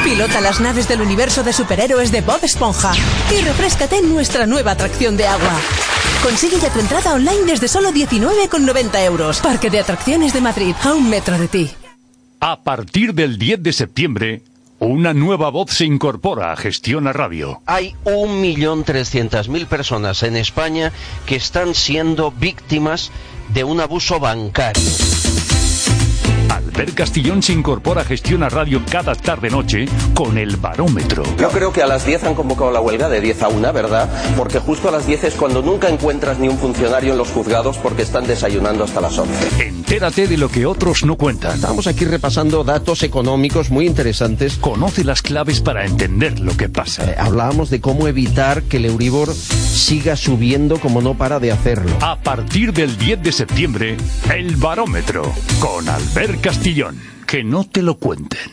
[0.04, 2.94] Pilota las naves del universo de superhéroes de Bob Esponja
[3.36, 5.60] y refrescate en nuestra nueva atracción de agua.
[6.22, 9.40] Consigue ya tu entrada online desde solo 19,90 euros.
[9.40, 11.72] Parque de Atracciones de Madrid, a un metro de ti.
[12.40, 14.44] A partir del 10 de septiembre,
[14.80, 17.62] una nueva voz se incorpora a Gestiona Radio.
[17.66, 20.92] Hay 1.300.000 personas en España
[21.26, 23.12] que están siendo víctimas
[23.54, 24.84] de un abuso bancario.
[26.78, 31.24] Albert Castillón se incorpora a Gestiona Radio cada tarde-noche con el barómetro.
[31.40, 34.08] Yo creo que a las 10 han convocado la huelga de 10 a 1, ¿verdad?
[34.38, 37.80] Porque justo a las 10 es cuando nunca encuentras ni un funcionario en los juzgados
[37.80, 39.66] porque están desayunando hasta las 11.
[39.66, 41.56] Entérate de lo que otros no cuentan.
[41.56, 44.58] Estamos aquí repasando datos económicos muy interesantes.
[44.58, 47.10] Conoce las claves para entender lo que pasa.
[47.10, 51.98] Eh, hablábamos de cómo evitar que el Euribor siga subiendo como no para de hacerlo.
[52.02, 53.98] A partir del 10 de septiembre,
[54.32, 57.00] el barómetro con Albert Castillón.
[57.26, 58.52] Que no te lo cuenten.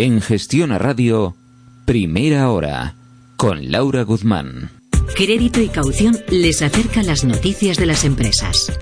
[0.00, 1.36] En Gestión a Radio,
[1.86, 2.96] Primera Hora,
[3.36, 4.70] con Laura Guzmán.
[5.14, 8.72] Crédito y caución les acerca las noticias de las empresas.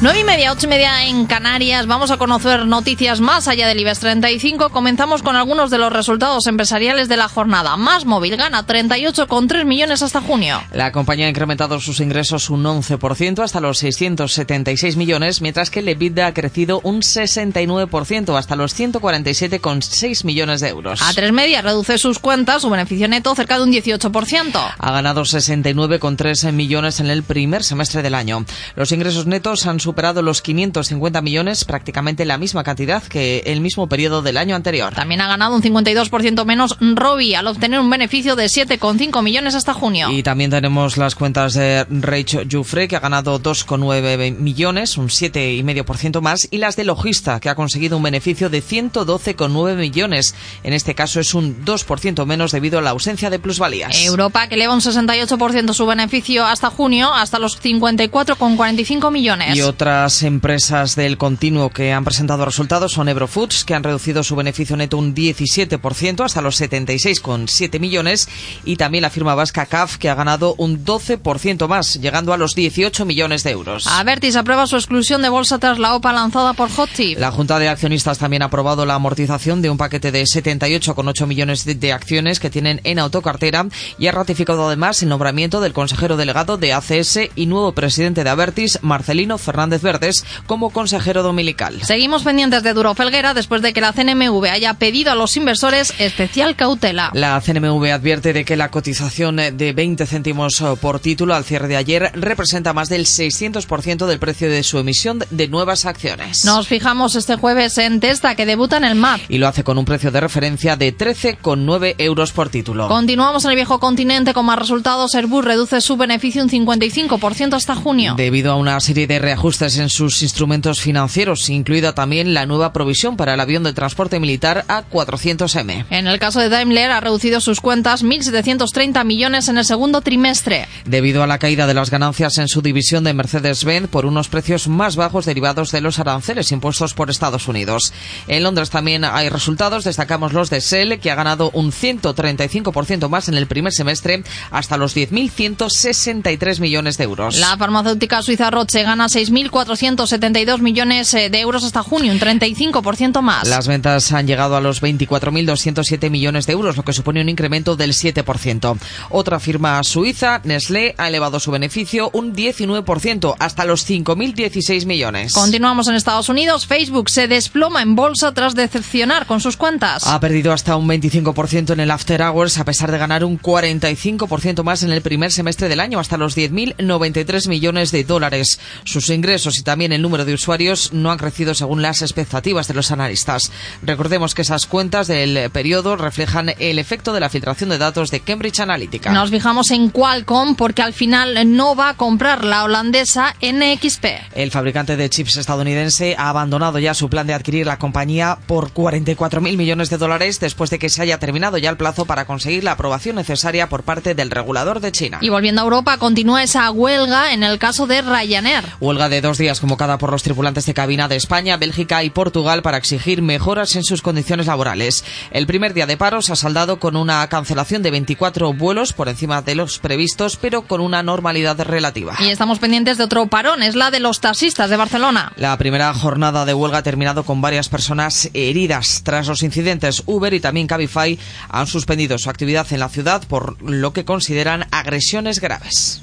[0.00, 1.88] Nueve y media, ocho y media en Canarias.
[1.88, 4.70] Vamos a conocer noticias más allá del IBEX 35.
[4.70, 7.76] Comenzamos con algunos de los resultados empresariales de la jornada.
[7.76, 10.62] Más móvil gana 38,3 millones hasta junio.
[10.72, 15.88] La compañía ha incrementado sus ingresos un 11% hasta los 676 millones, mientras que el
[15.88, 21.02] EBITDA ha crecido un 69% hasta los 147,6 millones de euros.
[21.02, 24.74] A tres media reduce sus cuentas, su beneficio neto cerca de un 18%.
[24.78, 28.44] Ha ganado 69,3 millones en el primer semestre del año.
[28.76, 33.88] Los ingresos netos han superado los 550 millones, prácticamente la misma cantidad que el mismo
[33.88, 34.92] periodo del año anterior.
[34.94, 39.72] También ha ganado un 52% menos Robi al obtener un beneficio de 7,5 millones hasta
[39.72, 40.10] junio.
[40.10, 46.20] Y también tenemos las cuentas de Rachel Jufre, que ha ganado 2,9 millones, un 7,5%
[46.20, 50.34] más, y las de Logista, que ha conseguido un beneficio de 112,9 millones.
[50.64, 54.04] En este caso es un 2% menos debido a la ausencia de plusvalías.
[54.04, 59.56] Europa, que eleva un 68% su beneficio hasta junio, hasta los 54,45 millones.
[59.56, 64.34] Y otras empresas del continuo que han presentado resultados son Eurofoods, que han reducido su
[64.34, 68.28] beneficio neto un 17% hasta los 76,7 millones,
[68.64, 72.56] y también la firma vasca CAF, que ha ganado un 12% más, llegando a los
[72.56, 73.86] 18 millones de euros.
[73.86, 77.16] Avertis aprueba su exclusión de bolsa tras la OPA lanzada por HotTip.
[77.16, 81.64] La Junta de Accionistas también ha aprobado la amortización de un paquete de 78,8 millones
[81.64, 86.16] de, de acciones que tienen en autocartera y ha ratificado además el nombramiento del consejero
[86.16, 91.82] delegado de ACS y nuevo presidente de Avertis, Marcelino Fernández Verdes, como consejero dominical.
[91.82, 95.92] Seguimos pendientes de Duro Felguera después de que la CNMV haya pedido a los inversores
[95.98, 97.10] especial cautela.
[97.12, 101.76] La CNMV advierte de que la cotización de 20 céntimos por título al cierre de
[101.76, 106.44] ayer representa más del 600% del precio de su emisión de nuevas acciones.
[106.44, 109.20] Nos fijamos este jueves en Testa, que debuta en el MAP.
[109.28, 112.88] Y lo hace con un precio de referencia de 13,9 euros por título.
[112.88, 115.14] Continuamos en el viejo continente con más resultados.
[115.14, 118.14] Airbus reduce su beneficio un 55% hasta junio.
[118.16, 122.72] Debido a una serie de reajustes ajustes en sus instrumentos financieros, incluida también la nueva
[122.72, 125.86] provisión para el avión de transporte militar A400M.
[125.90, 130.68] En el caso de Daimler ha reducido sus cuentas 1.730 millones en el segundo trimestre.
[130.84, 134.68] Debido a la caída de las ganancias en su división de Mercedes-Benz por unos precios
[134.68, 137.92] más bajos derivados de los aranceles impuestos por Estados Unidos.
[138.28, 143.28] En Londres también hay resultados, destacamos los de Shell, que ha ganado un 135% más
[143.28, 147.38] en el primer semestre hasta los 10.163 millones de euros.
[147.38, 149.08] La farmacéutica suiza Roche gana
[149.50, 153.48] 6.472 millones eh, de euros hasta junio, un 35% más.
[153.48, 157.76] Las ventas han llegado a los 24.207 millones de euros, lo que supone un incremento
[157.76, 158.78] del 7%.
[159.10, 165.32] Otra firma suiza, Nestlé, ha elevado su beneficio un 19% hasta los 5.016 millones.
[165.32, 166.66] Continuamos en Estados Unidos.
[166.66, 170.06] Facebook se desploma en bolsa tras decepcionar con sus cuentas.
[170.06, 174.62] Ha perdido hasta un 25% en el After Hours a pesar de ganar un 45%
[174.62, 178.58] más en el primer semestre del año, hasta los 10.093 millones de dólares.
[178.84, 182.74] Sus ingresos y también el número de usuarios no han crecido según las expectativas de
[182.74, 183.52] los analistas.
[183.82, 188.20] Recordemos que esas cuentas del periodo reflejan el efecto de la filtración de datos de
[188.20, 189.12] Cambridge Analytica.
[189.12, 194.04] Nos fijamos en Qualcomm porque al final no va a comprar la holandesa NXP.
[194.34, 198.72] El fabricante de chips estadounidense ha abandonado ya su plan de adquirir la compañía por
[198.72, 202.64] 44.000 millones de dólares después de que se haya terminado ya el plazo para conseguir
[202.64, 205.18] la aprobación necesaria por parte del regulador de China.
[205.20, 208.64] Y volviendo a Europa, continúa esa huelga en el caso de Ryanair.
[208.80, 212.62] Huelga de dos días convocada por los tripulantes de cabina de España, Bélgica y Portugal
[212.62, 215.04] para exigir mejoras en sus condiciones laborales.
[215.32, 219.06] El primer día de paro se ha saldado con una cancelación de 24 vuelos por
[219.06, 222.16] encima de los previstos, pero con una normalidad relativa.
[222.20, 225.30] Y estamos pendientes de otro parón, es la de los taxistas de Barcelona.
[225.36, 229.02] La primera jornada de huelga ha terminado con varias personas heridas.
[229.04, 231.18] Tras los incidentes, Uber y también Cabify
[231.50, 236.00] han suspendido su actividad en la ciudad por lo que consideran agresiones graves.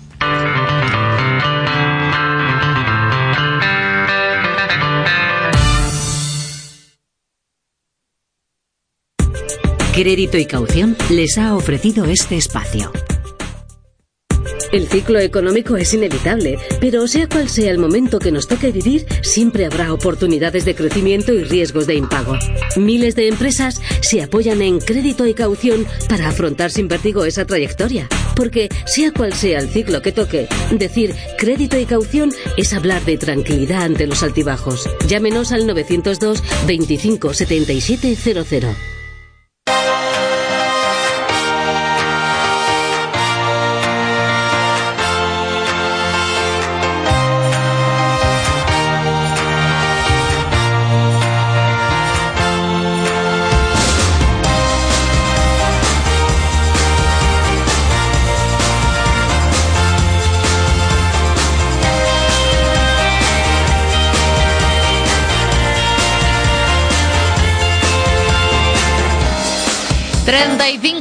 [9.95, 12.91] Crédito y Caución les ha ofrecido este espacio.
[14.73, 19.05] El ciclo económico es inevitable, pero sea cual sea el momento que nos toque vivir,
[19.21, 22.37] siempre habrá oportunidades de crecimiento y riesgos de impago.
[22.75, 28.09] Miles de empresas se apoyan en crédito y caución para afrontar sin vértigo esa trayectoria.
[28.35, 33.17] Porque sea cual sea el ciclo que toque, decir crédito y caución es hablar de
[33.17, 34.89] tranquilidad ante los altibajos.
[35.07, 38.94] Llámenos al 902 25 77 00.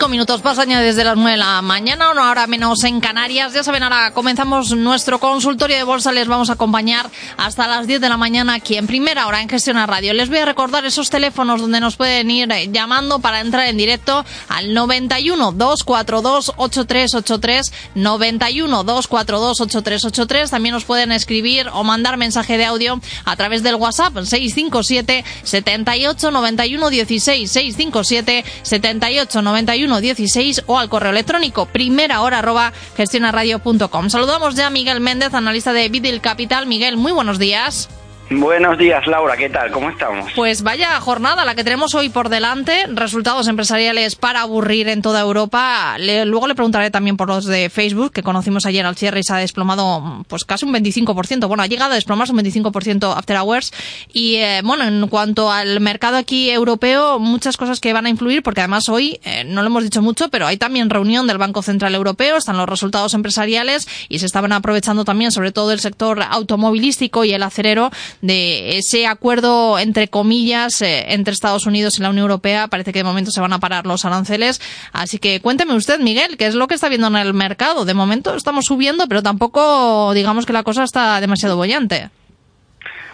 [0.08, 3.54] Minutos pasan ya desde las 9 de la mañana, una hora menos en Canarias.
[3.54, 6.12] Ya saben, ahora comenzamos nuestro consultorio de bolsa.
[6.12, 9.48] Les vamos a acompañar hasta las 10 de la mañana aquí en primera hora en
[9.48, 10.12] Gestión a Radio.
[10.12, 13.78] Les voy a recordar esos teléfonos donde nos pueden ir eh, llamando para entrar en
[13.78, 20.50] directo al 91 242 8383 91 242 8383.
[20.50, 26.30] También nos pueden escribir o mandar mensaje de audio a través del WhatsApp 657 78
[26.30, 34.10] 91 16 657 78 91 16 o al correo electrónico primera hora arroba gestionaradio.com.
[34.10, 36.66] Saludamos ya a Miguel Méndez, analista de Vidil Capital.
[36.66, 37.88] Miguel, muy buenos días.
[38.36, 39.70] Buenos días, Laura, ¿qué tal?
[39.70, 40.32] ¿Cómo estamos?
[40.34, 45.20] Pues vaya jornada la que tenemos hoy por delante, resultados empresariales para aburrir en toda
[45.20, 45.96] Europa.
[45.98, 49.32] luego le preguntaré también por los de Facebook, que conocimos ayer al cierre y se
[49.32, 51.46] ha desplomado pues casi un 25%.
[51.46, 53.72] Bueno, ha llegado a desplomarse un 25% after hours.
[54.12, 58.42] Y eh, bueno, en cuanto al mercado aquí europeo, muchas cosas que van a influir,
[58.42, 61.62] porque además hoy, eh, no lo hemos dicho mucho, pero hay también reunión del Banco
[61.62, 66.20] Central Europeo, están los resultados empresariales y se estaban aprovechando también sobre todo el sector
[66.22, 67.90] automovilístico y el acerero
[68.24, 72.68] de ese acuerdo, entre comillas, eh, entre Estados Unidos y la Unión Europea.
[72.68, 74.62] Parece que de momento se van a parar los aranceles.
[74.94, 77.84] Así que cuénteme usted, Miguel, ¿qué es lo que está viendo en el mercado?
[77.84, 82.08] De momento estamos subiendo, pero tampoco digamos que la cosa está demasiado bollante.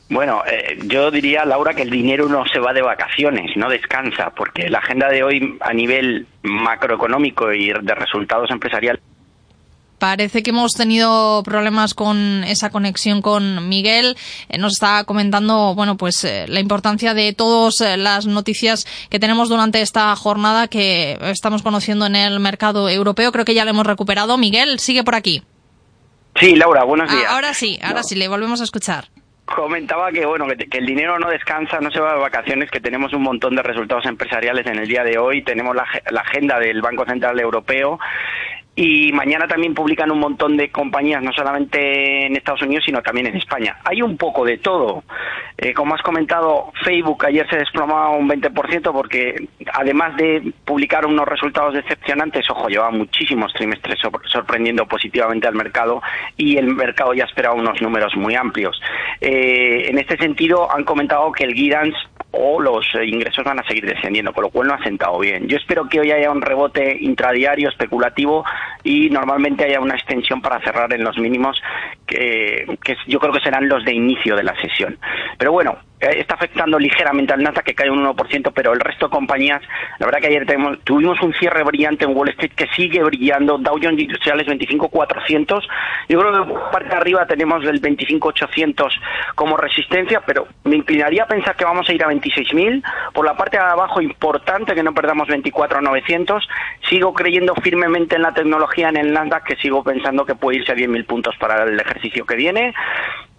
[0.09, 4.31] Bueno, eh, yo diría, Laura, que el dinero no se va de vacaciones, no descansa,
[4.31, 9.03] porque la agenda de hoy a nivel macroeconómico y de resultados empresariales
[10.01, 14.17] Parece que hemos tenido problemas con esa conexión con Miguel.
[14.49, 19.19] Eh, nos está comentando, bueno, pues eh, la importancia de todas eh, las noticias que
[19.19, 23.31] tenemos durante esta jornada que estamos conociendo en el mercado europeo.
[23.31, 24.39] Creo que ya lo hemos recuperado.
[24.39, 25.43] Miguel, sigue por aquí.
[26.37, 27.27] Sí, Laura, buenos días.
[27.29, 29.09] ahora sí, ahora sí, le volvemos a escuchar.
[29.45, 33.13] comentaba que bueno que, el dinero no descansa, no se va de vacaciones, que tenemos
[33.13, 36.81] un montón de resultados empresariales en el día de hoy, tenemos la, la agenda del
[36.81, 37.99] Banco Central Europeo
[38.77, 43.27] y mañana también publican un montón de compañías, no solamente en Estados Unidos, sino también
[43.27, 43.77] en España.
[43.85, 45.03] Hay un poco de todo.
[45.59, 51.27] Eh, como has comentado, Facebook ayer se desplomaba un 20% porque, además de publicar unos
[51.27, 56.01] resultados decepcionantes, ojo, lleva muchísimos trimestres sorprendiendo positivamente al mercado
[56.37, 58.81] y el mercado ya esperaba unos números muy amplios.
[59.21, 61.99] Eh, en este sentido, han comentado que el guidance
[62.33, 65.49] o los eh, ingresos van a seguir descendiendo, con lo cual no ha sentado bien.
[65.49, 68.45] Yo espero que hoy haya un rebote intradiario especulativo
[68.83, 71.61] y normalmente haya una extensión para cerrar en los mínimos
[72.07, 74.99] que, que yo creo que serán los de inicio de la sesión.
[75.39, 79.11] Pero bueno, está afectando ligeramente al Nasdaq que cae un 1%, pero el resto de
[79.11, 79.61] compañías,
[79.99, 80.47] la verdad que ayer
[80.85, 85.63] tuvimos un cierre brillante en Wall Street que sigue brillando, Dow Jones Industriales 25.400,
[86.09, 88.89] yo creo que parte de arriba tenemos el 25.800
[89.35, 92.83] como resistencia, pero me inclinaría a pensar que vamos a ir a 26.000,
[93.13, 96.41] por la parte de abajo importante que no perdamos 24.900,
[96.89, 100.73] sigo creyendo firmemente en la tecnología en el Nasdaq que sigo pensando que puede irse
[100.73, 102.73] a 10.000 puntos para el ejercicio que viene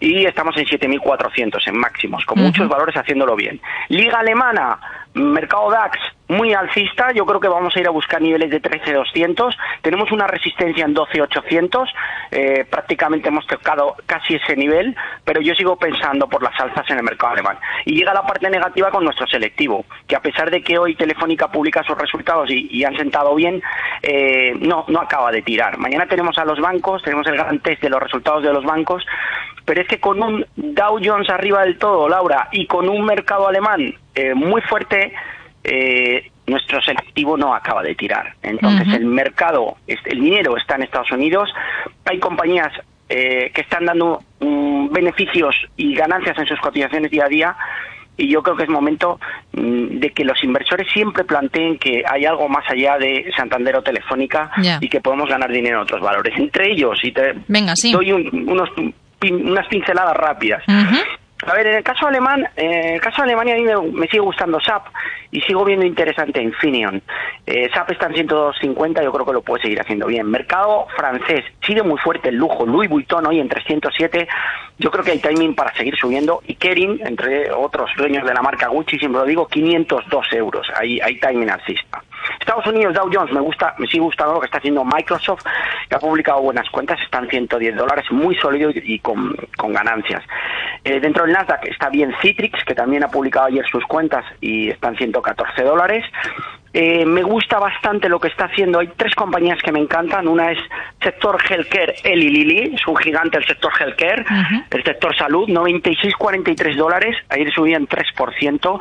[0.02, 3.60] y estamos en 7.400 en máximos, con muchos valores haciéndolo bien.
[3.88, 4.76] Liga alemana,
[5.14, 5.98] mercado DAX
[6.32, 10.26] muy alcista, yo creo que vamos a ir a buscar niveles de 13.200, tenemos una
[10.26, 11.86] resistencia en 12.800,
[12.30, 16.98] eh, prácticamente hemos tocado casi ese nivel, pero yo sigo pensando por las alzas en
[16.98, 17.58] el mercado alemán.
[17.84, 21.48] Y llega la parte negativa con nuestro selectivo, que a pesar de que hoy Telefónica
[21.52, 23.62] publica sus resultados y, han sentado bien,
[24.02, 25.76] eh, no, no acaba de tirar.
[25.78, 29.04] Mañana tenemos a los bancos, tenemos el gran test de los resultados de los bancos,
[29.64, 33.46] pero es que con un Dow Jones arriba del todo, Laura, y con un mercado
[33.46, 35.12] alemán eh, muy fuerte,
[35.64, 38.34] eh, nuestro selectivo no acaba de tirar.
[38.42, 41.48] Entonces el mercado, el dinero está en Estados Unidos,
[42.04, 42.72] hay compañías
[43.08, 47.56] eh, que están dando mm, beneficios y ganancias en sus cotizaciones día a día
[48.16, 49.18] y yo creo que es momento
[49.52, 53.82] mm, de que los inversores siempre planteen que hay algo más allá de Santander o
[53.82, 54.50] Telefónica
[54.80, 56.34] y que podemos ganar dinero en otros valores.
[56.38, 57.34] Entre ellos, y te
[57.92, 58.70] doy unos
[59.30, 60.62] unas pinceladas rápidas.
[61.44, 64.20] A ver, en el caso alemán, en el caso de Alemania a mí me, sigue
[64.20, 64.86] gustando SAP
[65.32, 67.02] y sigo viendo interesante Infineon.
[67.46, 70.30] Eh, SAP está en 150, yo creo que lo puede seguir haciendo bien.
[70.30, 72.64] Mercado francés, sigue muy fuerte el lujo.
[72.64, 74.28] Louis Vuitton hoy en 307,
[74.78, 76.42] yo creo que hay timing para seguir subiendo.
[76.46, 80.68] Y Kering, entre otros dueños de la marca Gucci, siempre lo digo, 502 euros.
[80.76, 82.04] Hay, hay timing alcista.
[82.40, 85.44] Estados Unidos, Dow Jones, me gusta, me sigue gustando lo que está haciendo Microsoft,
[85.88, 90.22] que ha publicado buenas cuentas, están 110 dólares, muy sólido y, con, ganancias.
[90.84, 94.70] Eh, dentro del Nasdaq está bien Citrix, que también ha publicado ayer sus cuentas y
[94.70, 96.04] están 114 dólares.
[96.74, 98.78] Eh, me gusta bastante lo que está haciendo.
[98.78, 100.26] Hay tres compañías que me encantan.
[100.26, 100.58] Una es
[101.02, 104.24] sector healthcare, Eli Lilly, es un gigante el sector healthcare.
[104.70, 107.16] El sector salud, 96,43 dólares.
[107.28, 108.80] Ayer subían 3%.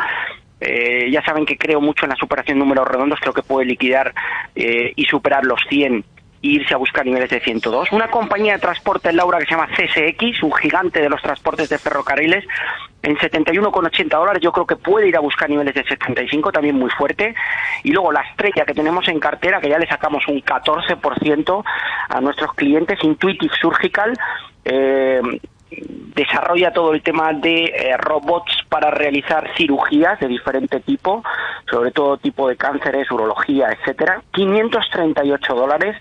[0.61, 3.65] Eh, ya saben que creo mucho en la superación de números redondos, creo que puede
[3.65, 4.13] liquidar
[4.55, 6.05] eh, y superar los 100
[6.43, 7.91] e irse a buscar niveles de 102.
[7.91, 11.69] Una compañía de transporte en Laura que se llama CSX, un gigante de los transportes
[11.69, 12.45] de ferrocarriles,
[13.03, 16.89] en 71,80 dólares yo creo que puede ir a buscar niveles de 75, también muy
[16.91, 17.33] fuerte.
[17.83, 21.63] Y luego la estrella que tenemos en cartera, que ya le sacamos un 14%
[22.09, 24.13] a nuestros clientes, Intuitive Surgical,
[24.65, 25.21] eh,
[25.71, 31.23] desarrolla todo el tema de eh, robots para realizar cirugías de diferente tipo,
[31.69, 34.21] sobre todo tipo de cánceres, urología, etcétera.
[34.31, 35.95] 538 dólares,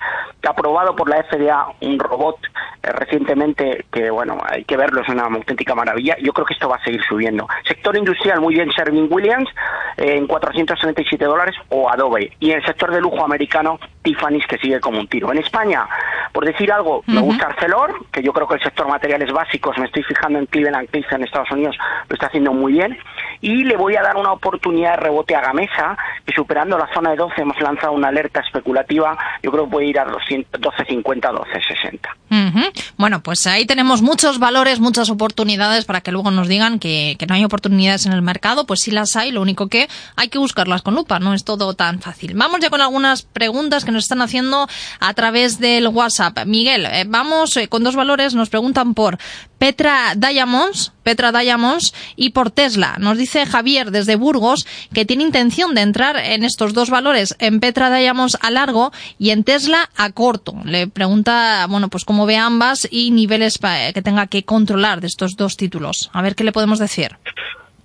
[0.49, 2.39] aprobado por la FDA un robot
[2.83, 6.17] eh, recientemente que, bueno, hay que verlo, es una auténtica maravilla.
[6.21, 7.47] Yo creo que esto va a seguir subiendo.
[7.67, 9.49] Sector industrial, muy bien, Serving Williams,
[9.97, 12.33] eh, en 437 dólares, o Adobe.
[12.41, 15.31] Y en el sector de lujo americano, Tiffany's, que sigue como un tiro.
[15.31, 15.87] En España,
[16.33, 19.87] por decir algo, me gusta Arcelor, que yo creo que el sector materiales básicos, me
[19.87, 21.77] estoy fijando en Cleveland Cliffs en Estados Unidos,
[22.09, 22.97] lo está haciendo muy bien.
[23.41, 25.97] Y le voy a dar una oportunidad de rebote a Gamesa,
[26.27, 29.87] que superando la zona de 12 hemos lanzado una alerta especulativa, yo creo que puede
[29.87, 31.99] ir a 12.50, 12.60.
[32.97, 37.27] Bueno, pues ahí tenemos muchos valores, muchas oportunidades para que luego nos digan que, que
[37.27, 40.39] no hay oportunidades en el mercado, pues sí las hay, lo único que hay que
[40.39, 42.35] buscarlas con lupa, no es todo tan fácil.
[42.35, 44.69] Vamos ya con algunas preguntas que nos están haciendo
[45.01, 46.45] a través del WhatsApp.
[46.47, 49.19] Miguel, eh, vamos eh, con dos valores, nos preguntan por
[49.61, 52.97] Petra Diamonds, Petra Diamonds y por Tesla.
[52.99, 57.61] Nos dice Javier desde Burgos que tiene intención de entrar en estos dos valores, en
[57.61, 60.55] Petra Diamonds a largo y en Tesla a corto.
[60.65, 63.59] Le pregunta, bueno, pues cómo ve ambas y niveles
[63.93, 66.09] que tenga que controlar de estos dos títulos.
[66.15, 67.19] A ver qué le podemos decir.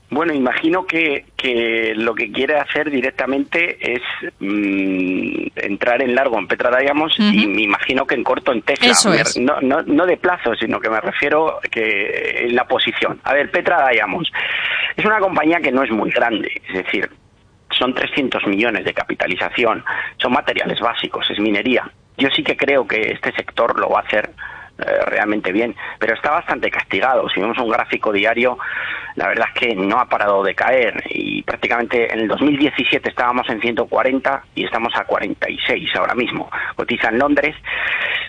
[0.09, 4.01] Bueno, imagino que, que lo que quiere hacer directamente es
[4.39, 8.91] mm, entrar en largo en Petra Diamonds y me imagino que en corto en Tesla.
[8.91, 9.37] Eso es.
[9.37, 13.19] no, no, no de plazo, sino que me refiero que en la posición.
[13.23, 14.31] A ver, Petra Diamonds
[14.95, 17.09] es una compañía que no es muy grande, es decir,
[17.77, 19.83] son 300 millones de capitalización,
[20.17, 21.89] son materiales básicos, es minería.
[22.17, 24.29] Yo sí que creo que este sector lo va a hacer
[24.77, 27.29] eh, realmente bien, pero está bastante castigado.
[27.29, 28.57] Si vemos un gráfico diario,
[29.15, 33.49] la verdad es que no ha parado de caer y prácticamente en el 2017 estábamos
[33.49, 36.49] en 140 y estamos a 46 ahora mismo.
[36.75, 37.55] Cotiza en Londres.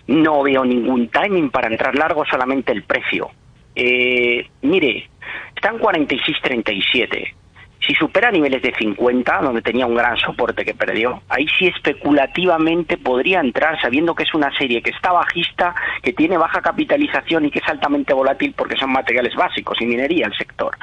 [0.07, 3.31] No veo ningún timing para entrar largo, solamente el precio.
[3.75, 5.11] Eh, mire,
[5.55, 7.35] está en 46.37.
[7.87, 12.97] Si supera niveles de 50, donde tenía un gran soporte que perdió, ahí sí especulativamente
[12.97, 17.51] podría entrar sabiendo que es una serie que está bajista, que tiene baja capitalización y
[17.51, 20.77] que es altamente volátil porque son materiales básicos y minería el sector.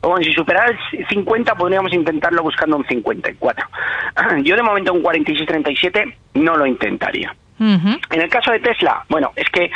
[0.00, 3.68] Bueno, si superara el 50 podríamos intentarlo buscando un 54.
[4.42, 7.34] Yo de momento un 46-37 no lo intentaría.
[7.58, 9.70] En el caso de Tesla, bueno, es que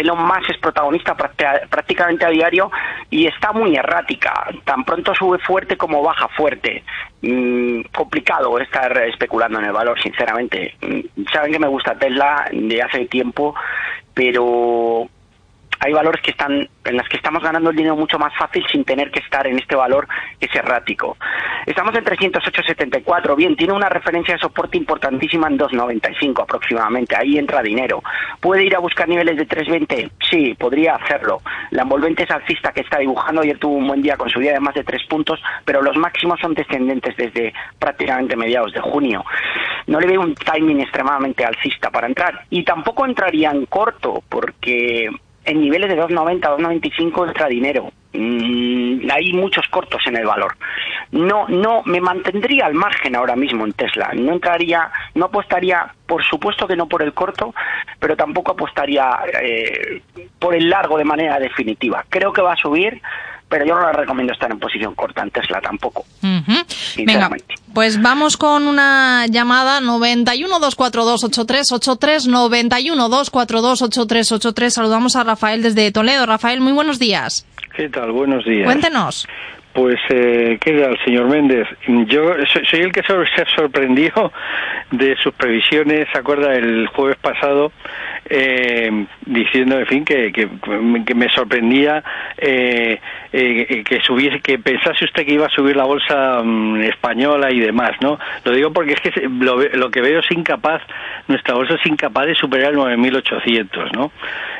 [0.00, 2.70] Elon Musk es protagonista prácti- prácticamente a diario
[3.10, 4.32] y está muy errática.
[4.64, 6.84] Tan pronto sube fuerte como baja fuerte.
[7.22, 10.74] Mm, complicado estar especulando en el valor, sinceramente.
[10.80, 13.54] Mm, Saben que me gusta Tesla de hace tiempo,
[14.14, 15.08] pero
[15.80, 18.84] hay valores que están en las que estamos ganando el dinero mucho más fácil sin
[18.84, 20.08] tener que estar en este valor
[20.40, 21.16] que es errático.
[21.66, 27.62] Estamos en 308.74, bien, tiene una referencia de soporte importantísima en 2.95 aproximadamente, ahí entra
[27.62, 28.02] dinero.
[28.40, 30.10] ¿Puede ir a buscar niveles de 3.20?
[30.30, 31.42] Sí, podría hacerlo.
[31.70, 34.52] La envolvente es alcista que está dibujando, ayer tuvo un buen día con su día
[34.52, 39.24] de más de 3 puntos, pero los máximos son descendentes desde prácticamente mediados de junio.
[39.86, 45.10] No le veo un timing extremadamente alcista para entrar y tampoco entraría en corto porque
[45.48, 47.90] en niveles de 2.90, 2.95 entra dinero.
[48.12, 50.56] Mm, hay muchos cortos en el valor.
[51.12, 54.10] No, no, me mantendría al margen ahora mismo en Tesla.
[54.14, 57.54] No entraría, no apostaría, por supuesto que no por el corto,
[57.98, 59.08] pero tampoco apostaría
[59.42, 60.02] eh,
[60.38, 62.04] por el largo de manera definitiva.
[62.08, 63.00] Creo que va a subir,
[63.48, 66.04] pero yo no le recomiendo estar en posición corta en Tesla tampoco.
[66.22, 67.54] Venga, sinceramente.
[67.72, 74.74] pues vamos con una llamada 91 242 8383 91 242 8383.
[74.74, 76.26] Saludamos a Rafael desde Toledo.
[76.26, 77.46] Rafael, muy buenos días.
[77.76, 78.12] ¿Qué tal?
[78.12, 78.64] Buenos días.
[78.64, 79.26] Cuéntenos.
[79.78, 81.68] Pues, eh, ¿qué tal, señor Méndez?
[82.08, 82.34] Yo
[82.68, 84.10] soy, el que se sorprendió
[84.90, 86.52] de sus previsiones, ¿se acuerda?
[86.56, 87.70] El jueves pasado,
[88.28, 92.02] eh, diciendo, en fin, que, que, me sorprendía
[92.38, 92.98] eh,
[93.32, 97.60] eh, que subiese, que pensase usted que iba a subir la bolsa mm, española y
[97.60, 98.18] demás, ¿no?
[98.44, 100.82] Lo digo porque es que lo, lo que veo es incapaz,
[101.28, 104.10] nuestra bolsa es incapaz de superar el 9.800, ¿no?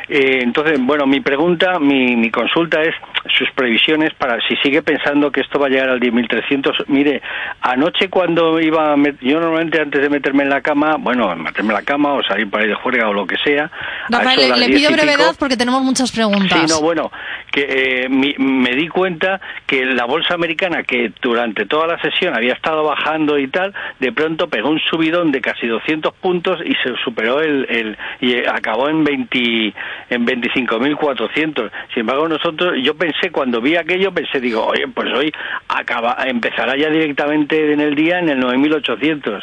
[0.09, 2.95] Eh, entonces, bueno, mi pregunta, mi, mi consulta es
[3.37, 6.85] sus previsiones para si sigue pensando que esto va a llegar al 10.300.
[6.87, 7.21] Mire,
[7.61, 11.71] anoche cuando iba, a met- yo normalmente antes de meterme en la cama, bueno, meterme
[11.71, 13.71] en la cama o salir para ir de juerga o lo que sea.
[14.09, 16.59] Rafael, le, las le 10 pido pico, brevedad porque tenemos muchas preguntas.
[16.59, 17.11] Sí, no, bueno,
[17.51, 22.35] que eh, mi- me di cuenta que la bolsa americana, que durante toda la sesión
[22.35, 26.75] había estado bajando y tal, de pronto pegó un subidón de casi 200 puntos y
[26.83, 29.75] se superó el, el y eh, acabó en 20
[30.11, 31.71] en 25.400.
[31.95, 35.33] Sin embargo, nosotros, yo pensé cuando vi aquello, pensé, digo, oye, pues hoy
[35.69, 39.43] acaba, empezará ya directamente en el día en el 9.800.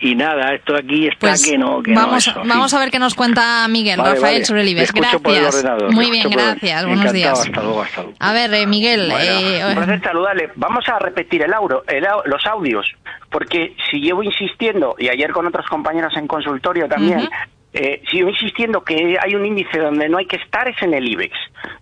[0.00, 2.18] Y nada, esto aquí está Pues que no, que vamos, no.
[2.18, 4.44] eso, vamos a ver qué nos cuenta Miguel, Vale, Rafael, vale.
[4.44, 4.90] sobre el IBEX.
[4.94, 5.54] el Gracias.
[5.54, 6.84] ordenador, Muy bien, el- gracias.
[6.84, 7.40] Buenos Encantado, días.
[7.40, 8.16] Hasta luego, hasta luego.
[8.20, 10.50] A ver, eh, Miguel, eh, Un placer saludarle.
[10.56, 12.86] Vamos a repetir el auro, el los audios,
[13.30, 17.28] porque si llevo insistiendo, y ayer con otros compañeros en consultorio también, Ujú.
[17.72, 21.08] eh, sigo insistiendo que hay un índice donde no hay que estar es en el
[21.08, 21.32] IBEX.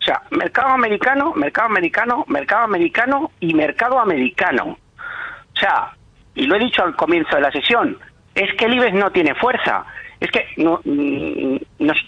[0.01, 4.79] O sea, mercado americano, mercado americano, mercado americano y mercado americano.
[5.55, 5.93] O sea,
[6.35, 7.99] y lo he dicho al comienzo de la sesión,
[8.35, 9.85] es que el IBEX no tiene fuerza.
[10.20, 11.57] Es que no, mm,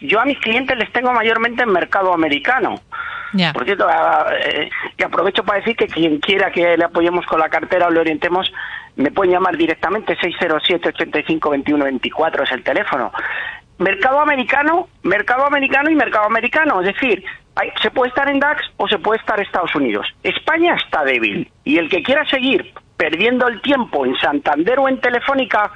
[0.02, 2.76] yo a mis clientes les tengo mayormente en mercado americano.
[3.32, 3.52] Ya.
[3.52, 7.40] Por cierto, ah, eh, y aprovecho para decir que quien quiera que le apoyemos con
[7.40, 8.52] la cartera o le orientemos,
[8.94, 13.12] me pueden llamar directamente 607-85-21-24 es el teléfono.
[13.78, 16.80] Mercado americano, mercado americano y mercado americano.
[16.80, 17.24] Es decir,
[17.56, 20.06] hay- se puede estar en DAX o se puede estar en Estados Unidos.
[20.22, 25.00] España está débil y el que quiera seguir perdiendo el tiempo en Santander o en
[25.00, 25.70] Telefónica,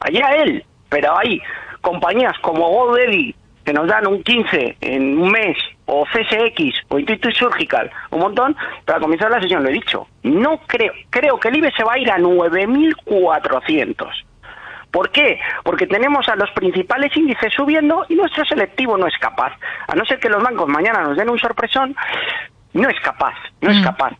[0.00, 0.64] allá él.
[0.88, 1.40] Pero hay
[1.80, 7.34] compañías como GoDaddy que nos dan un 15 en un mes, o CSX, o Intuitive
[7.34, 8.56] Surgical, un montón,
[8.86, 11.84] pero al comenzar la sesión lo he dicho, no creo, creo que el IBE se
[11.84, 14.08] va a ir a 9.400.
[14.90, 15.38] ¿Por qué?
[15.64, 19.52] Porque tenemos a los principales índices subiendo y nuestro selectivo no es capaz.
[19.86, 21.94] A no ser que los bancos mañana nos den un sorpresón,
[22.72, 24.12] no es capaz, no es capaz.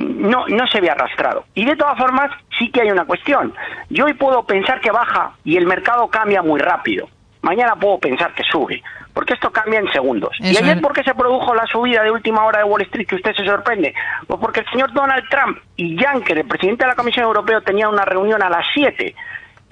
[0.00, 1.44] No, no se ve arrastrado.
[1.54, 3.54] Y de todas formas, sí que hay una cuestión.
[3.90, 7.08] Yo hoy puedo pensar que baja y el mercado cambia muy rápido.
[7.42, 8.82] Mañana puedo pensar que sube,
[9.14, 10.36] porque esto cambia en segundos.
[10.40, 13.16] ¿Y ayer por qué se produjo la subida de última hora de Wall Street que
[13.16, 13.94] usted se sorprende?
[14.26, 17.88] Pues porque el señor Donald Trump y Juncker, el presidente de la Comisión Europea, tenían
[17.88, 19.14] una reunión a las 7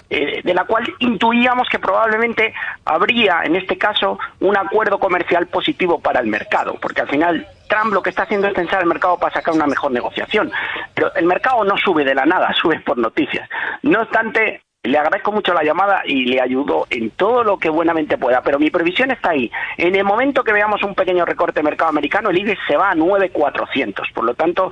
[0.09, 2.53] eh, de la cual intuíamos que probablemente
[2.85, 7.93] habría, en este caso, un acuerdo comercial positivo para el mercado, porque al final Trump
[7.93, 10.51] lo que está haciendo es tensar el mercado para sacar una mejor negociación.
[10.95, 13.47] Pero el mercado no sube de la nada, sube por noticias.
[13.83, 18.17] No obstante, le agradezco mucho la llamada y le ayudo en todo lo que buenamente
[18.17, 19.51] pueda, pero mi previsión está ahí.
[19.77, 22.91] En el momento que veamos un pequeño recorte de mercado americano, el IBEX se va
[22.91, 24.07] a 9,400.
[24.15, 24.69] Por lo tanto,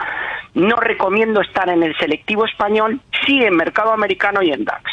[0.53, 4.83] no recomiendo estar en el selectivo español, sí en mercado americano y en DAX.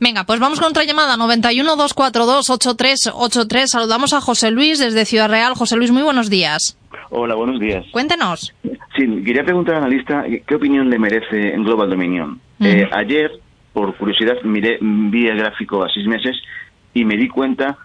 [0.00, 3.70] Venga, pues vamos con otra llamada, 91 242 8383.
[3.70, 5.52] Saludamos a José Luis desde Ciudad Real.
[5.54, 6.78] José Luis, muy buenos días.
[7.10, 7.84] Hola, buenos días.
[7.92, 8.54] Cuéntenos.
[8.96, 12.40] Sí, quería preguntar al analista qué opinión le merece en Global Dominion.
[12.60, 13.30] Eh, ayer,
[13.74, 16.40] por curiosidad, miré, vi el gráfico a seis meses
[16.94, 17.76] y me di cuenta,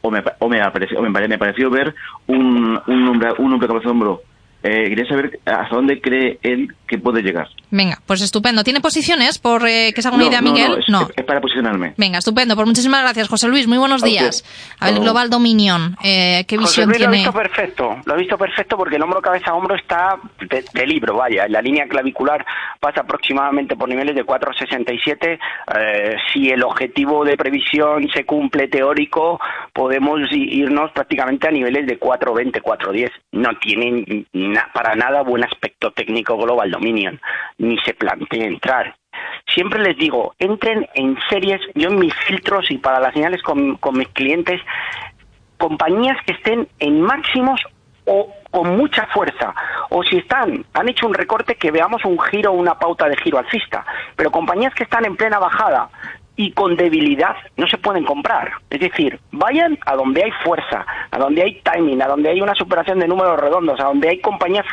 [0.00, 1.94] o me, o me, apareció, o me, pare- me pareció ver
[2.28, 4.22] un, un, umbra- un umbra hombro.
[4.62, 7.48] Eh, quería saber hasta dónde cree él que puede llegar.
[7.70, 8.62] Venga, pues estupendo.
[8.64, 10.84] ¿Tiene posiciones por eh, que se haga una No, idea, no, Miguel?
[10.88, 11.94] no, es, es para posicionarme.
[11.96, 12.54] Venga, estupendo.
[12.54, 13.66] Pues muchísimas gracias, José Luis.
[13.66, 14.44] Muy buenos A días.
[14.44, 15.04] A ver, Hasta luego.
[15.04, 17.24] Global Dominion, eh, ¿qué José visión Luis lo ha tiene?
[17.24, 20.16] visto perfecto, lo ha visto perfecto porque el hombro cabeza a hombro está
[20.48, 22.44] de, de libro, vaya, la línea clavicular
[22.78, 25.38] pasa aproximadamente por niveles de 4,67.
[25.74, 29.40] Eh, si el objetivo de previsión se cumple teórico,
[29.72, 33.10] podemos irnos prácticamente a niveles de 4,20, 4,10.
[33.32, 34.26] No tienen
[34.72, 37.20] para nada buen aspecto técnico Global Dominion,
[37.58, 38.96] ni se plantea entrar.
[39.46, 43.76] Siempre les digo, entren en series, yo en mis filtros y para las señales con,
[43.76, 44.60] con mis clientes,
[45.58, 47.60] compañías que estén en máximos
[48.04, 49.54] o con mucha fuerza
[49.90, 53.38] o si están han hecho un recorte que veamos un giro una pauta de giro
[53.38, 53.84] alcista
[54.16, 55.88] pero compañías que están en plena bajada
[56.36, 61.18] y con debilidad no se pueden comprar es decir vayan a donde hay fuerza a
[61.18, 64.66] donde hay timing a donde hay una superación de números redondos a donde hay compañías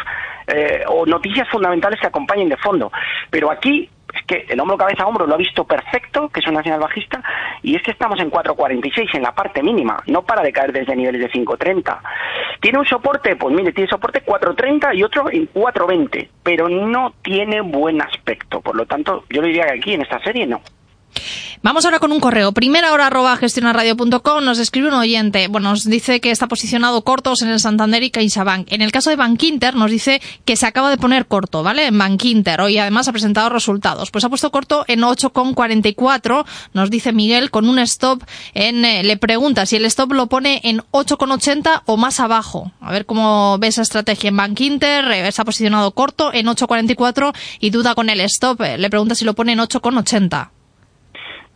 [0.48, 2.92] eh, o noticias fundamentales que acompañen de fondo
[3.30, 6.64] pero aquí es que el hombro cabeza hombro lo ha visto perfecto, que es una
[6.64, 7.22] señal bajista,
[7.62, 10.96] y es que estamos en 4.46 en la parte mínima, no para de caer desde
[10.96, 12.00] niveles de 5.30.
[12.60, 13.36] ¿Tiene un soporte?
[13.36, 18.62] Pues mire, tiene soporte 4.30 y otro en 4.20, pero no tiene buen aspecto.
[18.62, 20.62] Por lo tanto, yo le diría que aquí en esta serie no.
[21.62, 22.54] Vamos ahora con un correo.
[22.54, 25.48] Primera hora arroba gestionarradio.com nos escribe un oyente.
[25.50, 28.72] Bueno, nos dice que está posicionado cortos en el Santander y CaixaBank.
[28.72, 31.88] En el caso de Bankinter nos dice que se acaba de poner corto, ¿vale?
[31.88, 32.62] En Bankinter.
[32.62, 34.10] Hoy además ha presentado resultados.
[34.10, 36.46] Pues ha puesto corto en 8,44.
[36.74, 38.86] Nos dice Miguel con un stop en...
[38.86, 42.72] eh, le pregunta si el stop lo pone en 8,80 o más abajo.
[42.80, 45.06] A ver cómo ve esa estrategia en Bankinter.
[45.12, 48.62] Eh, está posicionado corto en 8,44 y duda con el stop.
[48.62, 50.52] Eh, Le pregunta si lo pone en 8,80.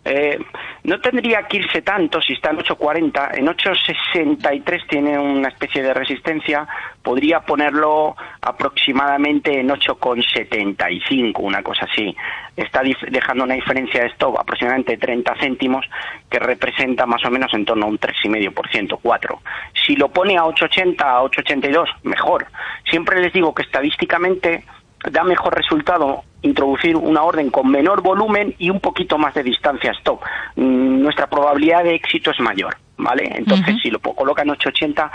[0.05, 0.37] Eh,
[0.83, 3.37] no tendría que irse tanto si está en 8.40.
[3.37, 6.67] En 8.63 tiene una especie de resistencia.
[7.01, 12.15] Podría ponerlo aproximadamente en 8.75, una cosa así.
[12.55, 15.85] Está dejando una diferencia de stop aproximadamente 30 céntimos
[16.29, 19.41] que representa más o menos en torno a un 3,5%, 4.
[19.85, 22.47] Si lo pone a 8.80, a 8.82, mejor.
[22.89, 24.63] Siempre les digo que estadísticamente
[25.11, 29.91] da mejor resultado introducir una orden con menor volumen y un poquito más de distancia
[29.91, 30.21] stop.
[30.55, 33.23] Mm, Nuestra probabilidad de éxito es mayor, ¿vale?
[33.35, 33.79] Entonces, Ujú.
[33.79, 35.11] si lo po- coloca en 880,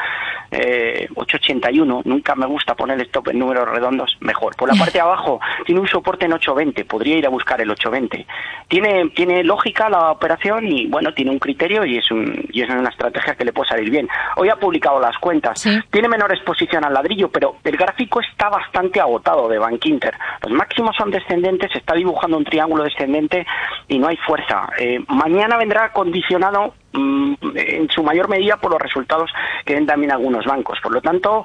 [0.51, 4.57] eh, 881, nunca me gusta poner stop en números redondos, mejor.
[4.57, 7.71] Por la parte de abajo, tiene un soporte en 820, podría ir a buscar el
[7.71, 8.27] 820.
[8.69, 12.69] Tiene, tiene lógica la operación y, bueno, tiene un criterio y es, un, y es
[12.71, 14.09] una estrategia que le puede salir bien.
[14.37, 19.01] Hoy ha publicado las cuentas, tiene menor exposición al ladrillo, pero el gráfico está bastante
[19.01, 20.15] agotado de Bank Inter.
[20.43, 23.47] Los máximos son descendentes, está dibujando un triángulo descendente
[23.89, 24.69] y no hay fuerza.
[24.79, 29.31] Eh, mañana vendrá condicionado en su mayor medida por los resultados
[29.65, 30.79] que den también algunos bancos.
[30.83, 31.45] Por lo tanto,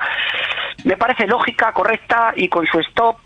[0.83, 3.17] me parece lógica, correcta y con su stop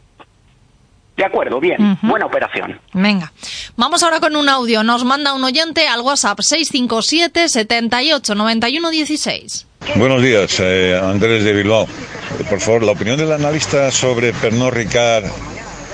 [1.18, 2.80] de acuerdo, bien, buena operación.
[2.94, 3.32] Venga,
[3.76, 4.84] vamos ahora con un audio.
[4.84, 9.68] Nos manda un oyente al WhatsApp 657 78 91 16.
[9.96, 11.86] Buenos días, eh, Andrés de Bilbao.
[11.86, 15.26] Eh, Por favor, la opinión del analista sobre Pernod Ricard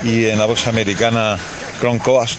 [0.02, 1.38] y en la bolsa americana
[1.80, 2.38] Croncoas.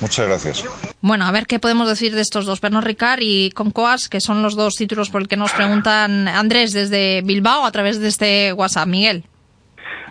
[0.00, 0.89] Muchas gracias.
[1.02, 4.42] Bueno, a ver qué podemos decir de estos dos, Pernod Ricard y Concoas, que son
[4.42, 8.52] los dos títulos por el que nos preguntan Andrés desde Bilbao a través de este
[8.52, 8.86] WhatsApp.
[8.86, 9.24] Miguel.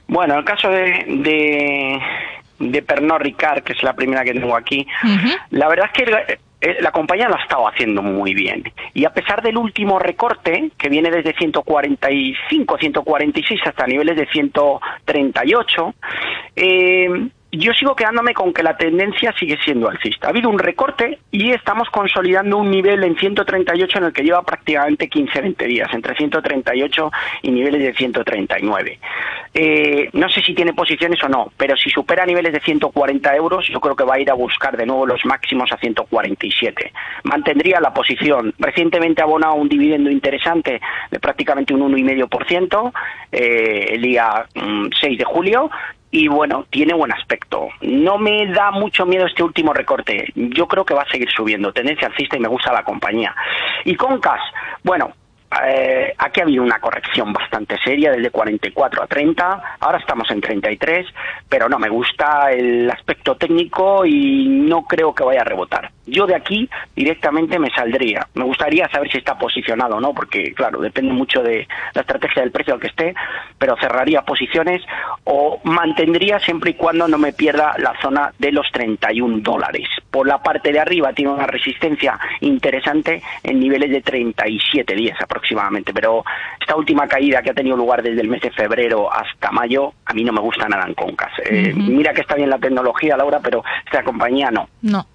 [0.07, 1.99] Bueno, el caso de, de,
[2.59, 4.87] de Pernod Ricard, que es la primera que tengo aquí,
[5.51, 8.63] la verdad es que eh, la compañía lo ha estado haciendo muy bien.
[8.95, 15.93] Y a pesar del último recorte, que viene desde 145, 146 hasta niveles de 138,
[16.55, 20.27] eh, yo sigo quedándome con que la tendencia sigue siendo alcista.
[20.27, 24.43] Ha habido un recorte y estamos consolidando un nivel en 138 en el que lleva
[24.43, 28.99] prácticamente 15-20 días, entre 138 y niveles de 139.
[29.53, 33.67] Eh, no sé si tiene posiciones o no, pero si supera niveles de 140 euros,
[33.67, 36.93] yo creo que va a ir a buscar de nuevo los máximos a 147.
[37.23, 38.53] Mantendría la posición.
[38.59, 40.79] Recientemente ha abonado un dividendo interesante
[41.09, 42.91] de prácticamente un 1,5%
[43.31, 45.71] eh, el día 6 mm, de julio
[46.11, 47.67] y bueno, tiene buen aspecto.
[47.81, 50.31] No me da mucho miedo este último recorte.
[50.35, 53.35] Yo creo que va a seguir subiendo, tendencia alcista y me gusta la compañía.
[53.85, 54.41] Y Concas,
[54.83, 55.13] bueno,
[55.65, 60.41] eh, aquí ha habido una corrección bastante seria, desde 44 a 30, ahora estamos en
[60.41, 61.07] 33,
[61.47, 65.91] pero no me gusta el aspecto técnico y no creo que vaya a rebotar.
[66.09, 68.27] Yo de aquí directamente me saldría.
[68.33, 72.41] Me gustaría saber si está posicionado o no, porque claro, depende mucho de la estrategia
[72.41, 73.13] del precio al que esté,
[73.57, 74.81] pero cerraría posiciones
[75.23, 79.87] o mantendría siempre y cuando no me pierda la zona de los 31 dólares.
[80.09, 85.59] Por la parte de arriba tiene una resistencia interesante en niveles de 37 días aproximadamente
[85.93, 86.23] pero
[86.59, 90.13] esta última caída que ha tenido lugar desde el mes de febrero hasta mayo, a
[90.13, 91.31] mí no me gusta nada en Concas.
[91.45, 94.69] Eh, mira que está bien la tecnología, Laura, pero esta compañía no.
[94.81, 95.05] No.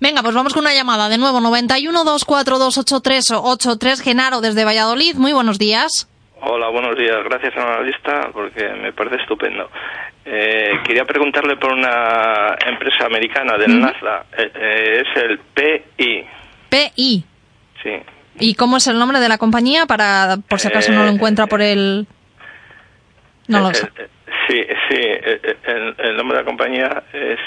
[0.00, 5.14] Venga, pues vamos con una llamada de nuevo, 91 242 8383 Genaro desde Valladolid.
[5.14, 6.08] Muy buenos días.
[6.40, 7.16] Hola, buenos días.
[7.24, 9.70] Gracias, analista, porque me parece estupendo.
[10.24, 14.26] Eh, quería preguntarle por una empresa americana del Nasdaq.
[14.36, 16.26] Eh, es el PI.
[16.68, 17.24] PI.
[17.80, 17.90] Sí.
[18.40, 21.46] ¿Y cómo es el nombre de la compañía para por si acaso no lo encuentra
[21.46, 22.06] por el
[23.46, 23.88] no lo sé.
[24.52, 27.38] Sí, sí, el, nombre de la compañía es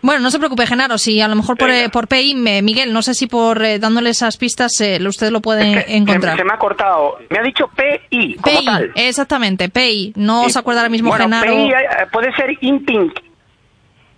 [0.00, 3.00] bueno, no se preocupe, Genaro, si a lo mejor por, eh, por PI, Miguel, no
[3.00, 6.36] sé si por eh, dándole esas pistas eh, usted lo puede encontrar.
[6.36, 7.18] Se, me ha cortado.
[7.30, 10.12] Me ha dicho PI, como PI, exactamente, PI.
[10.16, 11.54] No se acuerda ahora mismo, bueno, Genaro.
[11.54, 11.72] PI
[12.12, 13.18] puede ser Impink.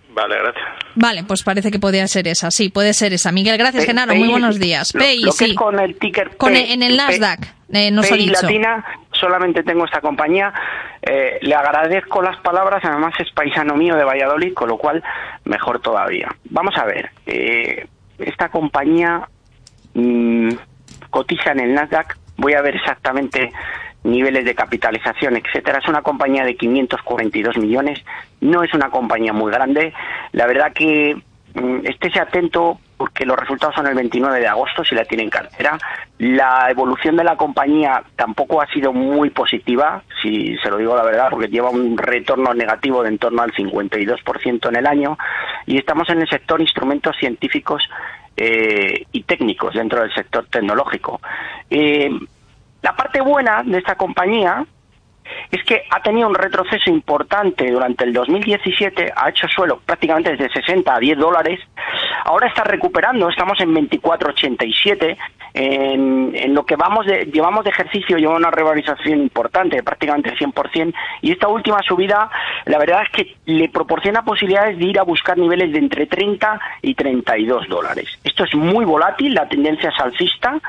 [0.09, 0.65] Vale, gracias.
[0.95, 2.49] Vale, pues parece que podría ser esa.
[2.51, 3.31] Sí, puede ser esa.
[3.31, 4.15] Miguel, gracias, Genaro.
[4.15, 4.91] muy buenos días.
[4.91, 5.51] PI, lo sí.
[5.51, 7.47] Es con el ticker con P, en el Nasdaq.
[7.71, 8.41] Eh, nos PI ha dicho.
[8.41, 8.85] Latina,
[9.17, 10.53] solamente tengo esta compañía.
[11.01, 15.03] Eh, le agradezco las palabras, además es paisano mío de Valladolid, con lo cual
[15.45, 16.29] mejor todavía.
[16.49, 17.87] Vamos a ver, eh,
[18.19, 19.27] esta compañía
[19.93, 20.51] mmm,
[21.09, 23.51] cotiza en el Nasdaq, voy a ver exactamente
[24.03, 25.79] niveles de capitalización, etcétera.
[25.79, 28.03] Es una compañía de 542 millones,
[28.41, 29.93] no es una compañía muy grande.
[30.31, 31.15] La verdad que
[31.55, 35.29] mm, estése atento porque los resultados son el 29 de agosto, si la tiene en
[35.29, 35.77] cartera.
[36.17, 41.03] La evolución de la compañía tampoco ha sido muy positiva, si se lo digo la
[41.03, 45.17] verdad, porque lleva un retorno negativo de en torno al 52% en el año.
[45.65, 47.87] Y estamos en el sector instrumentos científicos
[48.35, 51.21] eh, y técnicos dentro del sector tecnológico.
[51.69, 52.09] Eh,
[52.81, 54.65] la parte buena de esta compañía
[55.51, 60.49] es que ha tenido un retroceso importante durante el 2017, ha hecho suelo prácticamente desde
[60.49, 61.59] 60 a 10 dólares,
[62.25, 65.17] ahora está recuperando, estamos en 24,87,
[65.53, 70.37] en, en lo que vamos de, llevamos de ejercicio lleva una revalorización importante, prácticamente el
[70.37, 72.29] 100%, y esta última subida,
[72.65, 76.59] la verdad es que le proporciona posibilidades de ir a buscar niveles de entre 30
[76.81, 78.07] y 32 dólares.
[78.23, 80.59] Esto es muy volátil, la tendencia es alcista,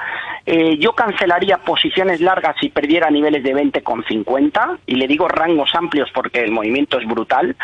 [0.47, 4.48] eh, yo cancelaría posiciones largas si perdiera niveles de 20,50,
[4.87, 7.57] y le digo rangos amplios porque el movimiento es brutal,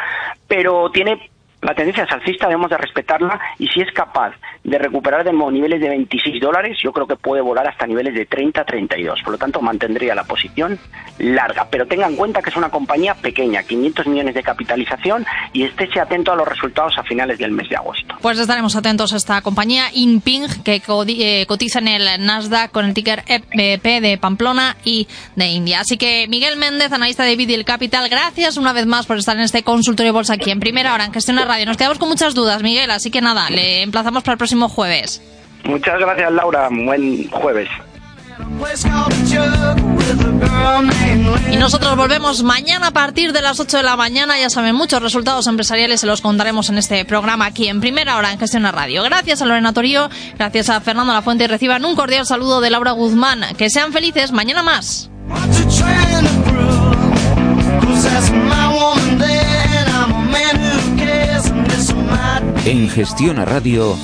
[0.47, 1.31] pero tiene
[1.65, 5.81] la tendencia es alcista, debemos de respetarla y si es capaz de recuperar de niveles
[5.81, 9.21] de 26 dólares, yo creo que puede volar hasta niveles de 30, 32.
[9.23, 10.79] Por lo tanto, mantendría la posición
[11.19, 11.67] larga.
[11.71, 16.01] Pero tenga en cuenta que es una compañía pequeña, 500 millones de capitalización y estése
[16.01, 18.15] atento a los resultados a finales del mes de agosto.
[18.21, 22.95] Pues estaremos atentos a esta compañía Inping que eh, cotiza en el Nasdaq con el
[22.95, 25.81] ticker EP de Pamplona y de India.
[25.81, 29.43] Así que Miguel Méndez, analista de Vidil Capital, gracias una vez más por estar en
[29.43, 31.37] este consultorio de bolsa aquí en primera hora en Gestión
[31.67, 35.23] nos quedamos con muchas dudas, Miguel, así que nada, le emplazamos para el próximo jueves.
[35.65, 36.69] Muchas gracias, Laura.
[36.71, 37.69] Buen jueves.
[41.51, 44.39] Y nosotros volvemos mañana a partir de las 8 de la mañana.
[44.39, 48.33] Ya saben, muchos resultados empresariales se los contaremos en este programa aquí en primera hora
[48.33, 49.03] en Gestión Radio.
[49.03, 52.93] Gracias a Lorena Torío, gracias a Fernando Lafuente y reciban un cordial saludo de Laura
[52.93, 53.43] Guzmán.
[53.57, 55.11] Que sean felices mañana más.
[62.67, 63.95] En Gestión a Radio,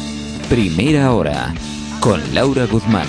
[0.50, 1.54] Primera Hora,
[1.98, 3.06] con Laura Guzmán.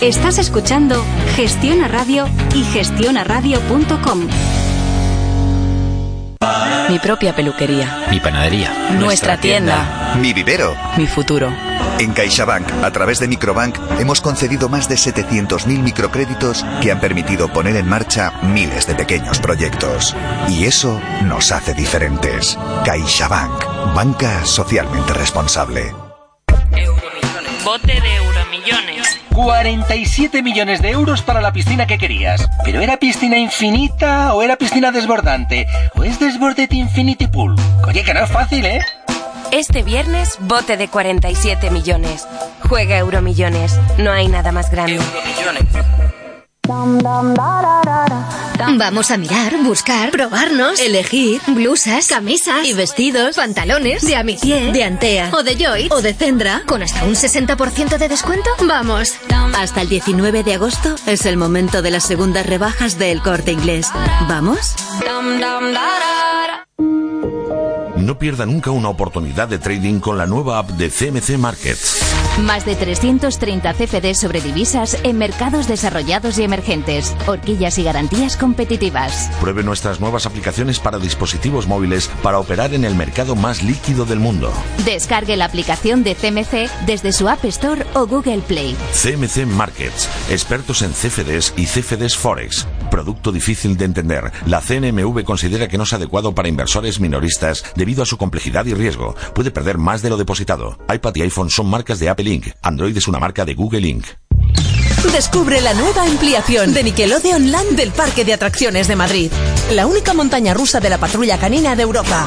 [0.00, 1.04] Estás escuchando
[1.36, 2.24] Gestiona Radio
[2.54, 4.57] y gestionaradio.com.
[6.88, 8.06] Mi propia peluquería.
[8.10, 8.72] Mi panadería.
[8.98, 10.14] Nuestra tienda.
[10.20, 10.74] Mi vivero.
[10.96, 11.52] Mi futuro.
[11.98, 17.48] En CaixaBank, a través de Microbank, hemos concedido más de 700.000 microcréditos que han permitido
[17.48, 20.16] poner en marcha miles de pequeños proyectos.
[20.48, 22.58] Y eso nos hace diferentes.
[22.84, 25.92] CaixaBank, banca socialmente responsable.
[27.64, 28.27] Bote de.
[29.38, 32.50] 47 millones de euros para la piscina que querías.
[32.64, 35.68] ¿Pero era piscina infinita o era piscina desbordante?
[35.94, 37.54] ¿O es Desbordet Infinity Pool?
[37.86, 38.80] Oye, que no es fácil, ¿eh?
[39.52, 42.26] Este viernes, bote de 47 millones.
[42.68, 43.78] Juega Euromillones.
[43.96, 44.98] No hay nada más grande.
[48.76, 55.30] Vamos a mirar, buscar, probarnos, elegir blusas, camisas y vestidos, pantalones de Amitié, de Antea
[55.32, 58.50] o de Joy o de Cendra con hasta un 60% de descuento.
[58.66, 59.14] Vamos.
[59.56, 63.88] Hasta el 19 de agosto es el momento de las segundas rebajas del Corte Inglés.
[64.28, 64.74] ¿Vamos?
[68.08, 72.00] No pierda nunca una oportunidad de trading con la nueva app de CMC Markets.
[72.40, 77.14] Más de 330 CFDs sobre divisas en mercados desarrollados y emergentes.
[77.26, 79.30] Horquillas y garantías competitivas.
[79.42, 84.20] Pruebe nuestras nuevas aplicaciones para dispositivos móviles para operar en el mercado más líquido del
[84.20, 84.50] mundo.
[84.86, 88.74] Descargue la aplicación de CMC desde su App Store o Google Play.
[88.94, 92.66] CMC Markets, expertos en CFDs y CFDs Forex.
[92.90, 94.32] Producto difícil de entender.
[94.46, 98.74] La CNMV considera que no es adecuado para inversores minoristas debido a su complejidad y
[98.74, 99.14] riesgo.
[99.34, 100.78] Puede perder más de lo depositado.
[100.92, 102.48] iPad y iPhone son marcas de Apple Inc.
[102.62, 104.06] Android es una marca de Google Inc.
[105.12, 109.30] Descubre la nueva ampliación de Nickelodeon Land del Parque de Atracciones de Madrid.
[109.72, 112.26] La única montaña rusa de la patrulla canina de Europa.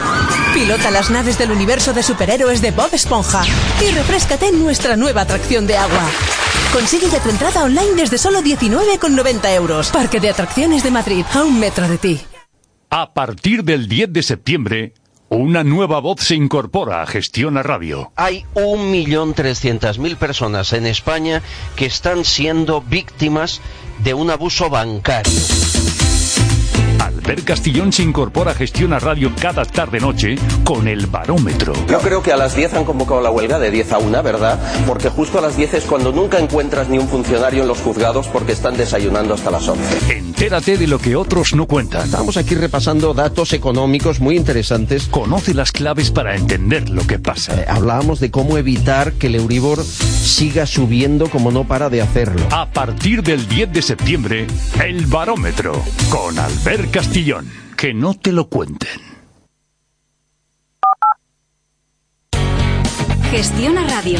[0.54, 3.44] Pilota las naves del universo de superhéroes de Bob Esponja
[3.82, 6.10] y refrescate en nuestra nueva atracción de agua.
[6.74, 9.90] Consigue ya tu entrada online desde solo 19,90 euros.
[9.92, 12.22] Parque de Atracciones de Madrid, a un metro de ti.
[12.90, 14.94] A partir del 10 de septiembre,
[15.28, 18.14] una nueva voz se incorpora a Gestiona Radio.
[18.16, 21.42] Hay 1.300.000 personas en España
[21.76, 23.62] que están siendo víctimas
[24.00, 25.40] de un abuso bancario.
[27.02, 31.74] Albert Castillón se incorpora a Gestiona Radio cada tarde-noche con el barómetro.
[31.90, 34.60] Yo creo que a las 10 han convocado la huelga de 10 a 1, ¿verdad?
[34.86, 38.28] Porque justo a las 10 es cuando nunca encuentras ni un funcionario en los juzgados
[38.28, 40.16] porque están desayunando hasta las 11.
[40.16, 42.06] Entérate de lo que otros no cuentan.
[42.06, 45.08] Estamos aquí repasando datos económicos muy interesantes.
[45.08, 47.60] Conoce las claves para entender lo que pasa.
[47.60, 52.48] Eh, hablábamos de cómo evitar que el Euribor siga subiendo como no para de hacerlo.
[52.52, 54.48] A partir del 10 de septiembre,
[54.84, 55.82] el barómetro
[56.12, 57.50] con Albert Castillón.
[57.78, 59.00] Que no te lo cuenten.
[63.32, 64.20] Gestiona Radio.